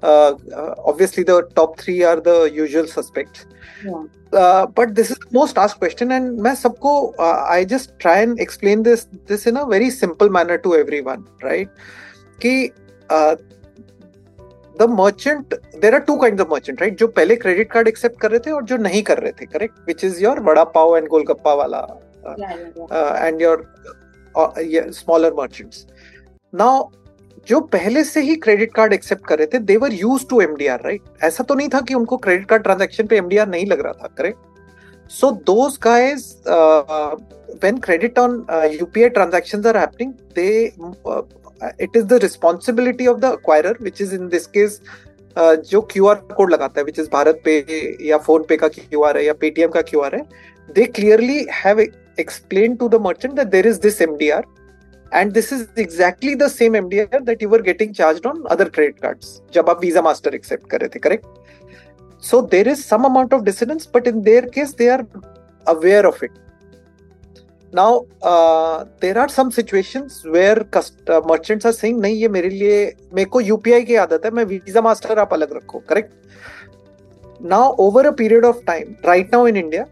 Uh, 0.01 0.35
uh, 0.55 0.75
obviously, 0.85 1.23
the 1.23 1.43
top 1.55 1.79
three 1.79 2.03
are 2.03 2.19
the 2.19 2.51
usual 2.53 2.87
suspects. 2.87 3.45
Yeah. 3.83 4.03
Uh, 4.33 4.65
but 4.65 4.95
this 4.95 5.11
is 5.11 5.17
the 5.17 5.27
most 5.31 5.57
asked 5.57 5.79
question, 5.79 6.11
and 6.11 6.39
मैं 6.39 6.55
सबको 6.55 7.17
I 7.19 7.63
just 7.63 7.97
try 7.99 8.17
and 8.19 8.39
explain 8.39 8.83
this 8.83 9.07
this 9.27 9.47
in 9.47 9.57
a 9.57 9.65
very 9.65 9.89
simple 9.89 10.29
manner 10.29 10.57
to 10.57 10.75
everyone, 10.75 11.25
right? 11.41 11.69
कि 12.41 12.71
the 14.75 14.87
merchant 14.89 15.53
there 15.81 15.95
are 15.95 16.01
two 16.01 16.15
kind 16.15 16.41
of 16.41 16.47
merchant 16.51 16.81
right 16.81 16.97
जो 16.99 17.07
पहले 17.09 17.35
credit 17.35 17.71
card 17.71 17.87
accept 17.87 18.19
कर 18.21 18.31
रहे 18.31 18.39
थे 18.39 18.51
और 18.51 18.63
जो 18.63 18.77
नहीं 18.77 19.03
कर 19.03 19.19
रहे 19.19 19.31
थे 19.31 19.45
correct 19.45 19.87
which 19.87 20.03
is 20.05 20.23
your 20.23 20.39
vada 20.39 20.63
pav 20.77 20.97
and 20.97 21.07
golgappa 21.07 21.53
वाला 21.53 21.85
and 23.27 23.41
your 23.41 23.65
smaller 24.93 25.33
merchants 25.37 25.85
now 26.53 26.89
जो 27.47 27.59
पहले 27.69 28.03
से 28.03 28.21
ही 28.21 28.35
क्रेडिट 28.35 28.73
कार्ड 28.73 28.93
एक्सेप्ट 28.93 29.25
कर 29.27 29.37
रहे 29.37 29.47
थे 29.47 29.59
they were 29.63 29.93
use 29.93 30.25
to 30.29 30.41
MDR 30.41 30.81
right 30.81 31.23
ऐसा 31.23 31.43
तो 31.43 31.55
नहीं 31.55 31.69
था 31.69 31.81
कि 31.81 31.93
उनको 31.93 32.17
क्रेडिट 32.17 32.47
कार्ड 32.49 32.63
ट्रांजेक्शन 32.63 33.07
पे 33.07 33.17
एमडीआर 33.17 33.47
नहीं 33.47 33.65
लग 33.65 33.81
रहा 33.81 33.93
था 33.93 34.13
correct 34.17 35.11
so 35.11 35.31
those 35.47 35.77
guys 35.83 36.31
when 37.61 37.79
credit 37.79 38.17
on 38.17 38.45
uh, 38.49 38.67
UPI 38.83 39.13
transactions 39.13 39.65
are 39.65 39.77
happening, 39.77 40.17
they 40.33 40.73
uh, 41.05 41.21
it 41.78 41.90
is 41.94 42.06
the 42.06 42.18
responsibility 42.20 43.06
of 43.06 43.20
the 43.20 43.36
acquirer 43.36 43.78
which 43.80 44.00
is 44.00 44.12
in 44.12 44.28
this 44.28 44.46
case 44.46 44.80
uh, 45.36 45.56
जो 45.70 45.80
Q 45.92 46.06
R 46.06 46.14
code 46.36 46.52
लगाता 46.52 46.80
है 46.80 46.84
which 46.84 46.98
is 46.98 47.08
Bharat 47.12 47.40
पे 47.44 47.56
या 48.08 48.18
phone 48.26 48.44
पे 48.48 48.56
का 48.56 48.68
Q 48.68 49.02
R 49.04 49.16
है 49.16 49.24
या 49.24 49.32
Paytm 49.40 49.70
का 49.70 49.82
क्यू 49.90 50.00
आर 50.00 50.14
है 50.14 50.22
they 50.74 50.84
clearly 50.98 51.46
have 51.64 51.80
explain 51.80 52.74
to 52.76 52.88
the 52.88 53.00
merchant 53.06 53.34
that 53.34 53.48
there 53.48 53.66
is 53.66 53.78
this 53.80 54.00
MDR 54.02 54.46
and 55.12 55.32
this 55.32 55.52
is 55.52 55.68
exactly 55.76 56.34
the 56.34 56.48
same 56.48 56.74
MDR 56.78 57.24
that 57.24 57.40
you 57.40 57.48
were 57.48 57.60
getting 57.62 57.92
charged 57.98 58.26
on 58.26 58.42
other 58.54 58.66
credit 58.68 59.00
cards 59.04 59.30
जब 59.52 59.70
आप 59.70 59.80
Visa 59.80 60.02
Master 60.06 60.32
accept 60.38 60.68
कर 60.70 60.80
रहे 60.80 60.88
थे 60.94 61.00
correct 61.06 61.24
so 62.30 62.40
there 62.54 62.68
is 62.68 62.84
some 62.84 63.06
amount 63.10 63.32
of 63.32 63.44
dissonance 63.44 63.86
but 63.86 64.06
in 64.06 64.22
their 64.22 64.42
case 64.56 64.74
they 64.74 64.88
are 64.96 65.06
aware 65.66 66.06
of 66.06 66.22
it 66.22 66.38
now 67.75 67.99
there 69.01 69.17
are 69.17 69.29
some 69.29 69.49
some 69.49 70.27
where 70.27 70.59
merchants 70.59 71.65
are 71.65 71.73
merchants 71.73 71.83
नहीं 71.83 72.15
ये 72.15 72.27
मेरे 72.27 72.49
लिए 72.49 72.93
मेरे 73.13 73.29
को 73.29 73.41
यूपीआई 73.41 73.83
की 73.83 73.95
आदत 73.95 74.25
है 74.25 74.31
मैं 74.31 74.43
वीज़ा 74.43 74.81
मास्टर 74.81 75.19
आप 75.19 75.33
अलग 75.33 75.55
रखो. 75.55 75.79
Correct 75.79 76.11
now 77.41 77.75
over 77.79 78.05
a 78.05 78.11
period 78.11 78.45
of 78.45 78.57
time 78.67 78.95
right 79.05 79.33
now 79.33 79.47
in 79.47 79.57
India 79.57 79.83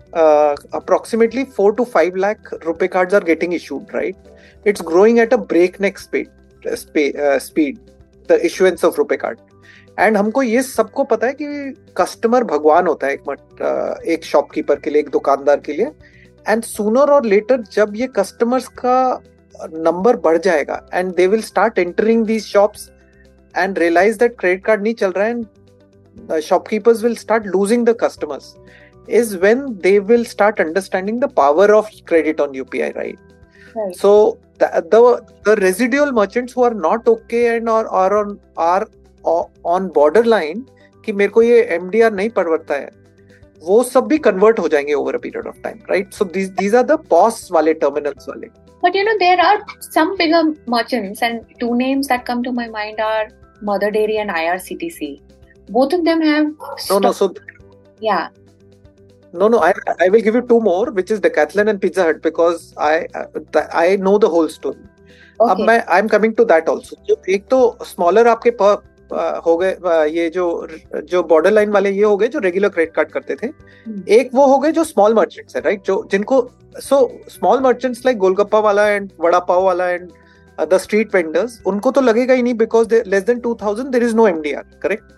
approximately 0.74 1.44
four 1.44 1.74
to 1.74 1.84
five 1.84 2.16
lakh 2.16 2.54
RuPay 2.66 2.88
cards 2.88 3.14
are 3.14 3.24
getting 3.24 3.54
issued 3.54 3.96
right 3.96 4.68
it's 4.68 4.82
growing 4.82 5.20
at 5.20 5.34
a 5.34 5.38
breakneck 5.82 5.98
speed 5.98 7.78
the 8.30 8.40
issuance 8.44 8.86
of 8.86 8.98
RuPay 8.98 9.18
card 9.18 9.40
and 10.00 10.18
हमको 10.18 10.42
ये 10.44 10.62
सबको 10.64 11.04
पता 11.04 11.28
है 11.28 11.34
कि 11.34 11.74
customer 11.98 12.44
भगवान 12.44 12.88
होता 12.88 13.08
है 13.08 13.14
एक 13.14 13.22
मट, 13.30 13.40
uh, 13.40 14.02
एक 14.04 14.24
शॉपकीपर 14.24 14.76
के 14.76 14.90
लिए 14.90 15.00
एक 15.00 15.10
दुकानदार 15.10 15.60
के 15.60 15.74
लिए 15.74 15.92
एंड 16.48 16.64
सुनर 16.64 17.12
और 17.12 17.26
लेटर 17.26 17.62
जब 17.74 17.94
ये 17.96 18.08
कस्टमर्स 18.16 18.68
का 18.80 19.22
नंबर 19.56 20.16
बढ़ 20.18 20.38
जाएगा 20.38 20.82
and 20.94 21.14
they 21.16 21.28
will 21.28 21.42
start 21.42 21.80
entering 21.80 22.26
these 22.26 22.46
shops 22.46 22.90
and 23.56 23.80
realize 23.80 24.18
that 24.20 24.40
credit 24.40 24.66
card 24.66 24.84
नहीं 24.84 24.94
चल 24.94 25.12
रहा 25.12 25.26
है 25.26 25.32
and 25.32 26.40
shopkeepers 26.42 27.04
will 27.04 27.16
start 27.16 27.46
losing 27.48 27.86
the 27.86 27.96
customers 28.04 28.54
is 29.10 29.38
when 29.38 29.66
they 29.84 29.98
will 30.02 30.26
start 30.26 30.62
understanding 30.62 31.20
the 31.22 31.30
power 31.38 31.72
of 31.72 31.90
credit 32.08 32.42
on 32.42 32.56
UPI 32.56 32.90
right 32.92 33.94
so 33.98 34.14
the 34.64 35.56
residual 35.60 36.12
merchants 36.12 36.58
who 36.58 36.64
are 36.64 36.74
not 36.78 37.08
okay 37.10 37.44
and 37.46 37.70
are 37.70 37.86
are 37.94 38.14
on 38.16 38.38
are 38.60 38.86
on 39.24 39.88
borderline 40.26 40.66
कि 41.08 41.12
मेरे 41.12 41.32
को 41.32 41.42
ये 41.42 41.62
MDR 41.76 42.12
नहीं 42.14 42.30
पड़वरता 42.30 42.74
है 42.74 42.90
वो 43.64 43.82
सब 43.84 44.08
भी 44.08 44.18
convert 44.28 44.60
हो 44.60 44.68
जाएँगे 44.68 44.94
over 44.94 45.16
a 45.16 45.20
period 45.24 45.48
of 45.48 45.62
time 45.64 45.80
right 45.90 46.14
so 46.14 46.26
these 46.26 46.50
these 46.60 46.76
are 46.76 46.84
the 46.84 47.00
POS 47.10 47.48
वाले 47.52 47.74
टर्मिनल्स 47.84 48.30
वाले. 48.30 48.48
But 48.84 48.96
you 48.96 49.04
know 49.04 49.14
there 49.20 49.40
are 49.40 49.64
some 49.82 50.16
bigger 50.18 50.44
merchants 50.70 51.24
and 51.24 51.42
two 51.60 51.74
names 51.76 52.08
that 52.08 52.26
come 52.28 52.44
to 52.44 52.52
my 52.60 52.70
mind 52.70 53.02
are 53.02 53.32
Mother 53.64 53.90
Dairy 53.92 54.16
and 54.18 54.32
IRCTC 54.32 55.18
both 55.72 55.94
of 55.94 56.02
them 56.06 56.22
have 56.22 56.54
no 56.92 57.00
no 57.00 57.12
so 57.14 57.34
या 58.04 58.28
No, 59.34 59.48
no, 59.48 59.60
I 59.66 59.68
I 60.04 60.08
will 60.14 60.24
give 60.24 60.38
you 60.38 60.40
two 60.48 60.56
more, 60.64 60.92
which 60.96 61.12
is 61.16 61.20
Decathlon 61.26 61.70
and 61.74 61.82
Pizza 61.84 62.06
Hut, 62.08 62.18
because 62.24 62.64
I 62.86 62.96
uh, 63.20 63.62
I 63.82 63.96
know 64.08 64.18
the 64.24 64.30
whole 64.34 64.50
story. 64.56 64.82
Okay. 65.40 65.52
अब 65.52 65.60
मैं 65.68 65.78
I 65.84 66.00
am 66.00 66.08
coming 66.08 66.34
to 66.36 66.46
that 66.46 66.70
also 66.70 67.16
एक 67.36 67.46
तो 67.50 67.60
smaller 67.92 68.28
आपके 68.28 68.52
हो 69.46 69.56
गए 69.58 70.08
ये 70.10 70.30
जो 70.30 70.46
जो 70.94 71.22
बॉर्डर 71.24 71.52
लाइन 71.52 71.70
वाले 71.72 71.92
ये 71.92 72.04
हो 72.04 72.16
गए 72.18 72.28
जो 72.28 72.40
रेगुलर 72.40 72.70
क्रेडिट 72.70 72.94
कार्ड 72.96 73.10
करते 73.12 73.36
थे। 73.36 73.48
हम्म। 73.48 74.04
एक 74.14 74.30
वो 74.34 74.46
हो 74.48 74.58
गए 74.60 74.72
जो 74.72 74.84
स्मॉल 74.84 75.14
मर्चेंट्स 75.14 75.56
है 75.56 75.62
राइट 75.62 75.84
जो 75.86 76.04
जिनको 76.12 76.42
so 76.80 77.00
small 77.30 77.60
merchants 77.64 78.06
like 78.06 78.18
golgappa 78.18 78.60
वाला 78.60 78.88
एंड 78.90 79.10
वड़ा 79.22 79.40
पाव 79.50 79.64
वाला 79.64 79.90
एंड 79.90 80.10
द 80.58 80.78
स्ट्रीट 80.78 81.16
वेंडर्स 81.16 81.62
उनको 81.68 81.92
तो 81.92 82.02
लगेगा 82.02 82.34
ही 82.34 82.44
नहीं 82.44 82.54
because 82.58 82.94
less 83.08 83.24
than 83.24 83.40
two 83.40 83.56
thousand 83.62 83.90
there 83.92 84.04
is 84.04 84.16
no 84.16 84.28
M 84.28 84.42
D 84.42 84.54
R 84.54 84.64
correct 84.84 85.12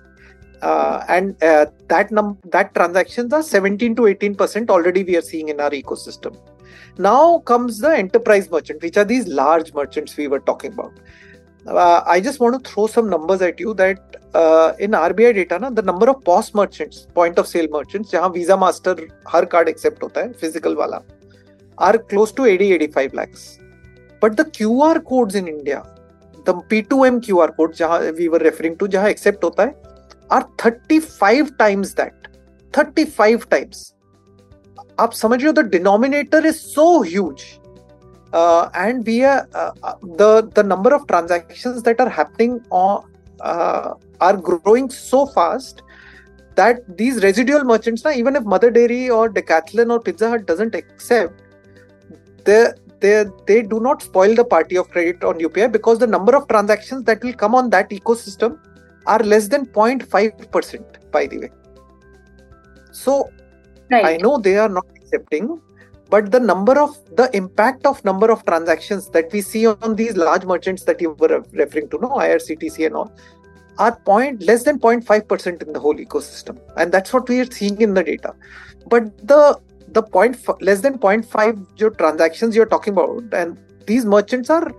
and 1.09 1.33
that 1.43 2.13
that 2.13 2.73
transaction 2.73 3.29
are 3.33 3.41
seventeen 3.41 3.93
to 3.93 4.07
eighteen 4.07 4.33
percent 4.35 4.71
already 4.71 5.03
we 5.03 5.15
are 5.15 5.21
seeing 5.21 5.49
in 5.49 5.59
our 5.59 5.73
ecosystem 5.73 6.41
now 6.97 7.39
comes 7.39 7.79
the 7.79 7.97
enterprise 7.97 8.49
merchant 8.49 8.81
which 8.81 8.97
are 8.97 9.05
these 9.05 9.27
large 9.27 9.73
merchants 9.73 10.15
we 10.15 10.27
were 10.27 10.39
talking 10.39 10.73
about. 10.73 10.91
Uh, 11.67 12.03
i 12.05 12.19
just 12.19 12.39
want 12.39 12.63
to 12.63 12.71
throw 12.71 12.87
some 12.87 13.09
numbers 13.09 13.41
at 13.41 13.59
you 13.59 13.73
that 13.73 13.99
uh, 14.33 14.73
in 14.79 14.91
rbi 14.91 15.33
data 15.33 15.59
na, 15.59 15.69
the 15.69 15.81
number 15.81 16.09
of 16.09 16.23
pos 16.23 16.53
merchants 16.53 17.07
point 17.13 17.37
of 17.37 17.47
sale 17.47 17.67
merchants 17.71 18.11
jahan 18.11 18.33
visa 18.33 18.57
master 18.57 18.95
har 19.25 19.45
card 19.45 19.69
accept 19.69 20.01
hota 20.01 20.25
hai 20.25 20.33
physical 20.43 20.75
wala 20.75 21.01
are 21.77 21.97
close 21.97 22.31
to 22.31 22.45
80 22.45 22.73
85 22.73 23.13
lakhs 23.13 23.47
but 24.19 24.37
the 24.37 24.45
qr 24.59 24.97
codes 25.13 25.35
in 25.35 25.47
india 25.47 25.81
the 26.45 26.53
p2m 26.73 27.23
qr 27.29 27.49
code 27.57 27.73
jahan 27.81 28.13
we 28.21 28.29
were 28.35 28.43
referring 28.49 28.77
to 28.83 28.91
jahan 28.97 29.15
accept 29.15 29.49
hota 29.49 29.67
hai 29.67 29.73
are 30.37 30.45
35 30.67 31.57
times 31.63 31.97
that 32.03 32.31
35 32.77 33.49
times 33.55 33.89
आप 34.99 35.13
समझ 35.13 35.37
रहे 35.39 35.47
हो 35.47 35.53
the 35.53 35.65
denominator 35.69 36.45
is 36.45 36.55
so 36.55 36.85
huge 37.03 37.43
and 38.73 39.05
we 39.05 39.23
are 39.23 39.47
uh, 39.53 39.71
uh, 39.83 39.95
the 40.01 40.49
the 40.55 40.63
number 40.63 40.93
of 40.93 41.07
transactions 41.07 41.83
that 41.83 41.99
are 41.99 42.09
happening 42.09 42.63
on, 42.69 43.05
uh, 43.41 43.93
are 44.21 44.37
growing 44.37 44.89
so 44.89 45.25
fast 45.27 45.83
that 46.55 46.97
these 46.97 47.23
residual 47.23 47.63
merchants 47.63 48.03
now 48.03 48.11
even 48.11 48.35
if 48.35 48.43
mother 48.43 48.71
dairy 48.71 49.09
or 49.09 49.29
decathlon 49.29 49.91
or 49.91 49.99
pizza 49.99 50.29
hut 50.29 50.45
doesn't 50.45 50.75
accept 50.75 51.41
they 52.45 52.67
they 52.99 53.25
they 53.47 53.61
do 53.61 53.79
not 53.79 54.01
spoil 54.01 54.35
the 54.35 54.45
party 54.45 54.77
of 54.77 54.89
credit 54.89 55.23
on 55.23 55.39
upi 55.39 55.71
because 55.71 55.99
the 55.99 56.07
number 56.07 56.35
of 56.35 56.47
transactions 56.47 57.03
that 57.03 57.23
will 57.23 57.33
come 57.33 57.55
on 57.55 57.69
that 57.69 57.89
ecosystem 57.89 58.59
are 59.05 59.19
less 59.19 59.47
than 59.47 59.65
0.5% 59.65 61.11
by 61.11 61.25
the 61.27 61.39
way 61.39 61.49
so 62.91 63.29
Right. 63.93 64.05
I 64.05 64.17
know 64.17 64.37
they 64.39 64.57
are 64.57 64.69
not 64.69 64.85
accepting, 64.95 65.61
but 66.13 66.31
the 66.31 66.39
number 66.39 66.73
of 66.79 66.97
the 67.19 67.27
impact 67.37 67.87
of 67.87 68.03
number 68.05 68.31
of 68.31 68.45
transactions 68.45 69.09
that 69.09 69.31
we 69.35 69.41
see 69.41 69.65
on 69.65 69.95
these 69.95 70.15
large 70.15 70.43
merchants 70.45 70.83
that 70.83 71.01
you 71.01 71.11
were 71.21 71.43
referring 71.53 71.89
to, 71.89 71.97
no 72.01 72.09
IRCTC 72.09 72.85
and 72.85 72.95
all, 72.95 73.11
are 73.79 73.95
point 74.09 74.43
less 74.43 74.63
than 74.63 74.79
0.5% 74.79 75.63
in 75.63 75.73
the 75.73 75.79
whole 75.79 75.95
ecosystem, 75.95 76.59
and 76.77 76.91
that's 76.91 77.13
what 77.13 77.27
we 77.27 77.39
are 77.39 77.49
seeing 77.59 77.81
in 77.81 77.95
the 77.95 78.03
data. 78.03 78.35
But 78.89 79.27
the 79.27 79.59
the 79.89 80.03
point 80.03 80.37
less 80.61 80.81
than 80.81 80.99
0.5 80.99 81.79
your 81.79 81.89
transactions 82.03 82.55
you're 82.55 82.71
talking 82.75 82.93
about, 82.93 83.33
and 83.33 83.57
these 83.87 84.05
merchants 84.05 84.51
are 84.51 84.71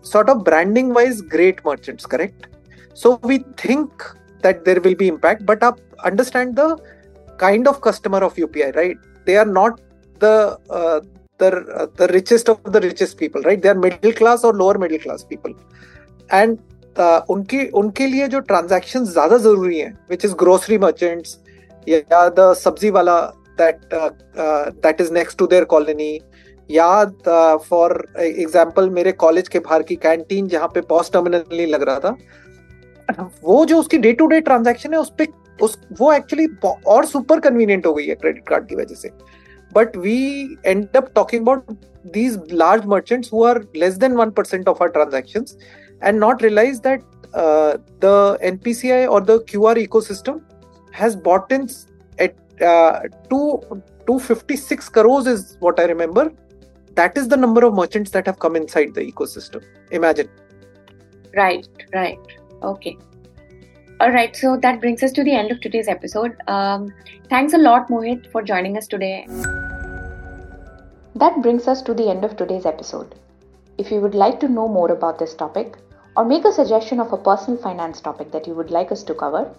sort 0.00 0.28
of 0.30 0.42
branding 0.42 0.92
wise 0.94 1.20
great 1.20 1.64
merchants, 1.64 2.06
correct? 2.06 2.48
So 2.94 3.16
we 3.22 3.38
think 3.56 4.10
that 4.40 4.64
there 4.64 4.80
will 4.80 4.94
be 4.94 5.08
impact, 5.08 5.46
but 5.46 5.62
up, 5.62 5.80
understand 6.12 6.56
the 6.56 6.68
kind 7.36 7.68
of 7.68 7.80
customer 7.82 8.18
of 8.18 8.36
UPI, 8.36 8.76
right? 8.76 8.96
They 9.26 9.36
are 9.36 9.50
not 9.60 9.80
the 10.24 10.34
uh, 10.70 11.00
the 11.40 11.50
uh, 11.74 11.86
the 11.96 12.08
richest 12.08 12.48
of 12.48 12.60
the 12.66 12.80
richest 12.80 13.18
people, 13.18 13.42
right? 13.42 13.62
They 13.62 13.68
are 13.68 13.74
middle 13.76 14.12
class 14.12 14.44
or 14.44 14.52
lower 14.54 14.78
middle 14.78 14.98
class 14.98 15.24
people, 15.24 15.54
and 16.30 16.58
uh, 16.96 17.20
उनके 17.30 17.66
उनके 17.74 18.06
लिए 18.06 18.28
जो 18.28 18.40
transaction 18.42 19.04
ज़्यादा 19.06 19.36
ज़रूरी 19.38 19.78
हैं 19.78 19.92
which 20.10 20.24
is 20.24 20.34
grocery 20.40 20.78
merchants 20.78 21.38
या 21.86 22.28
the 22.30 22.52
सब्ज़ी 22.58 22.90
वाला 22.90 23.20
that 23.58 23.94
that 23.94 25.00
is 25.00 25.12
next 25.12 25.38
to 25.38 25.46
their 25.46 25.64
colony 25.74 26.12
या 26.70 27.04
फॉर 27.68 27.96
एग्जांपल 28.20 28.90
मेरे 28.90 29.12
कॉलेज 29.24 29.48
के 29.48 29.58
बाहर 29.58 29.82
की 29.82 29.96
कैंटीन 30.02 30.48
जहाँ 30.48 30.68
पे 30.74 30.80
पॉस्ट 30.90 31.12
टर्मिनल 31.12 31.44
नहीं 31.52 31.66
लग 31.66 31.82
रहा 31.88 31.98
था 32.00 33.30
वो 33.44 33.64
जो 33.66 33.78
उसकी 33.78 33.98
डे 33.98 34.12
टू 34.12 34.26
डे 34.26 34.40
ट्रांजेक्शन 34.40 34.92
है 34.94 35.00
उस 35.00 35.12
पर 35.18 35.40
उस 35.60 35.78
वो 36.00 36.12
एक्चुअली 36.12 36.46
और 36.86 37.06
सुपर 37.06 37.40
कन्वीनियंट 37.40 37.86
हो 37.86 37.92
गई 37.94 38.06
है 38.06 38.14
क्रेडिट 38.14 38.48
कार्ड 38.48 38.66
की 38.68 38.76
वजह 38.76 38.94
से 38.94 39.10
but 39.72 39.96
we 39.96 40.58
end 40.64 40.94
up 40.96 41.14
talking 41.14 41.42
about 41.42 41.64
these 42.04 42.36
large 42.62 42.84
merchants 42.84 43.28
who 43.28 43.42
are 43.44 43.64
less 43.74 43.98
than 43.98 44.12
1% 44.14 44.66
of 44.66 44.80
our 44.80 44.90
transactions 44.90 45.56
and 46.00 46.18
not 46.18 46.42
realize 46.42 46.80
that 46.80 47.02
uh, 47.34 47.78
the 48.00 48.38
npci 48.42 49.10
or 49.10 49.20
the 49.20 49.38
qr 49.44 49.76
ecosystem 49.86 50.42
has 50.90 51.16
bought 51.16 51.50
in 51.50 51.68
at 52.18 52.34
uh, 52.60 53.00
2 53.30 53.82
256 54.06 54.88
crores 54.88 55.26
is 55.26 55.56
what 55.60 55.78
i 55.78 55.84
remember. 55.84 56.32
That 56.94 57.16
is 57.16 57.28
the 57.28 57.36
number 57.36 57.64
of 57.64 57.72
merchants 57.72 58.10
that 58.10 58.26
have 58.26 58.38
come 58.38 58.56
inside 58.56 58.94
the 58.94 59.00
ecosystem. 59.00 59.64
Imagine. 59.92 60.28
Right 61.34 61.66
right. 61.94 62.18
Okay 62.62 62.98
all 64.02 64.10
right, 64.10 64.34
so 64.34 64.56
that 64.56 64.80
brings 64.80 65.00
us 65.04 65.12
to 65.12 65.22
the 65.22 65.32
end 65.32 65.52
of 65.52 65.60
today's 65.60 65.86
episode. 65.86 66.36
Um, 66.48 66.92
thanks 67.28 67.52
a 67.52 67.58
lot, 67.58 67.86
Mohit, 67.88 68.30
for 68.32 68.42
joining 68.42 68.76
us 68.76 68.88
today. 68.88 69.26
That 71.14 71.40
brings 71.40 71.68
us 71.68 71.82
to 71.82 71.94
the 71.94 72.10
end 72.10 72.24
of 72.24 72.36
today's 72.36 72.66
episode. 72.66 73.14
If 73.78 73.92
you 73.92 74.00
would 74.00 74.16
like 74.16 74.40
to 74.40 74.48
know 74.48 74.66
more 74.66 74.90
about 74.90 75.20
this 75.20 75.34
topic 75.34 75.76
or 76.16 76.24
make 76.24 76.44
a 76.44 76.52
suggestion 76.52 76.98
of 76.98 77.12
a 77.12 77.16
personal 77.16 77.62
finance 77.62 78.00
topic 78.00 78.32
that 78.32 78.48
you 78.48 78.54
would 78.54 78.72
like 78.72 78.90
us 78.90 79.04
to 79.04 79.14
cover, 79.14 79.54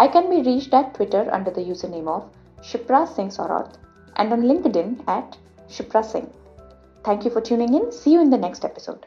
I 0.00 0.08
can 0.08 0.28
be 0.28 0.42
reached 0.42 0.74
at 0.74 0.94
Twitter 0.94 1.28
under 1.32 1.52
the 1.52 1.60
username 1.60 2.08
of 2.08 2.28
Shipra 2.64 3.06
Singh 3.14 3.30
Saurath 3.30 3.78
and 4.16 4.32
on 4.32 4.42
LinkedIn 4.42 5.06
at 5.06 5.38
Shipra 5.68 6.04
Singh. 6.04 6.28
Thank 7.04 7.24
you 7.24 7.30
for 7.30 7.40
tuning 7.40 7.74
in. 7.74 7.92
See 7.92 8.12
you 8.12 8.20
in 8.20 8.30
the 8.30 8.38
next 8.38 8.64
episode. 8.64 9.06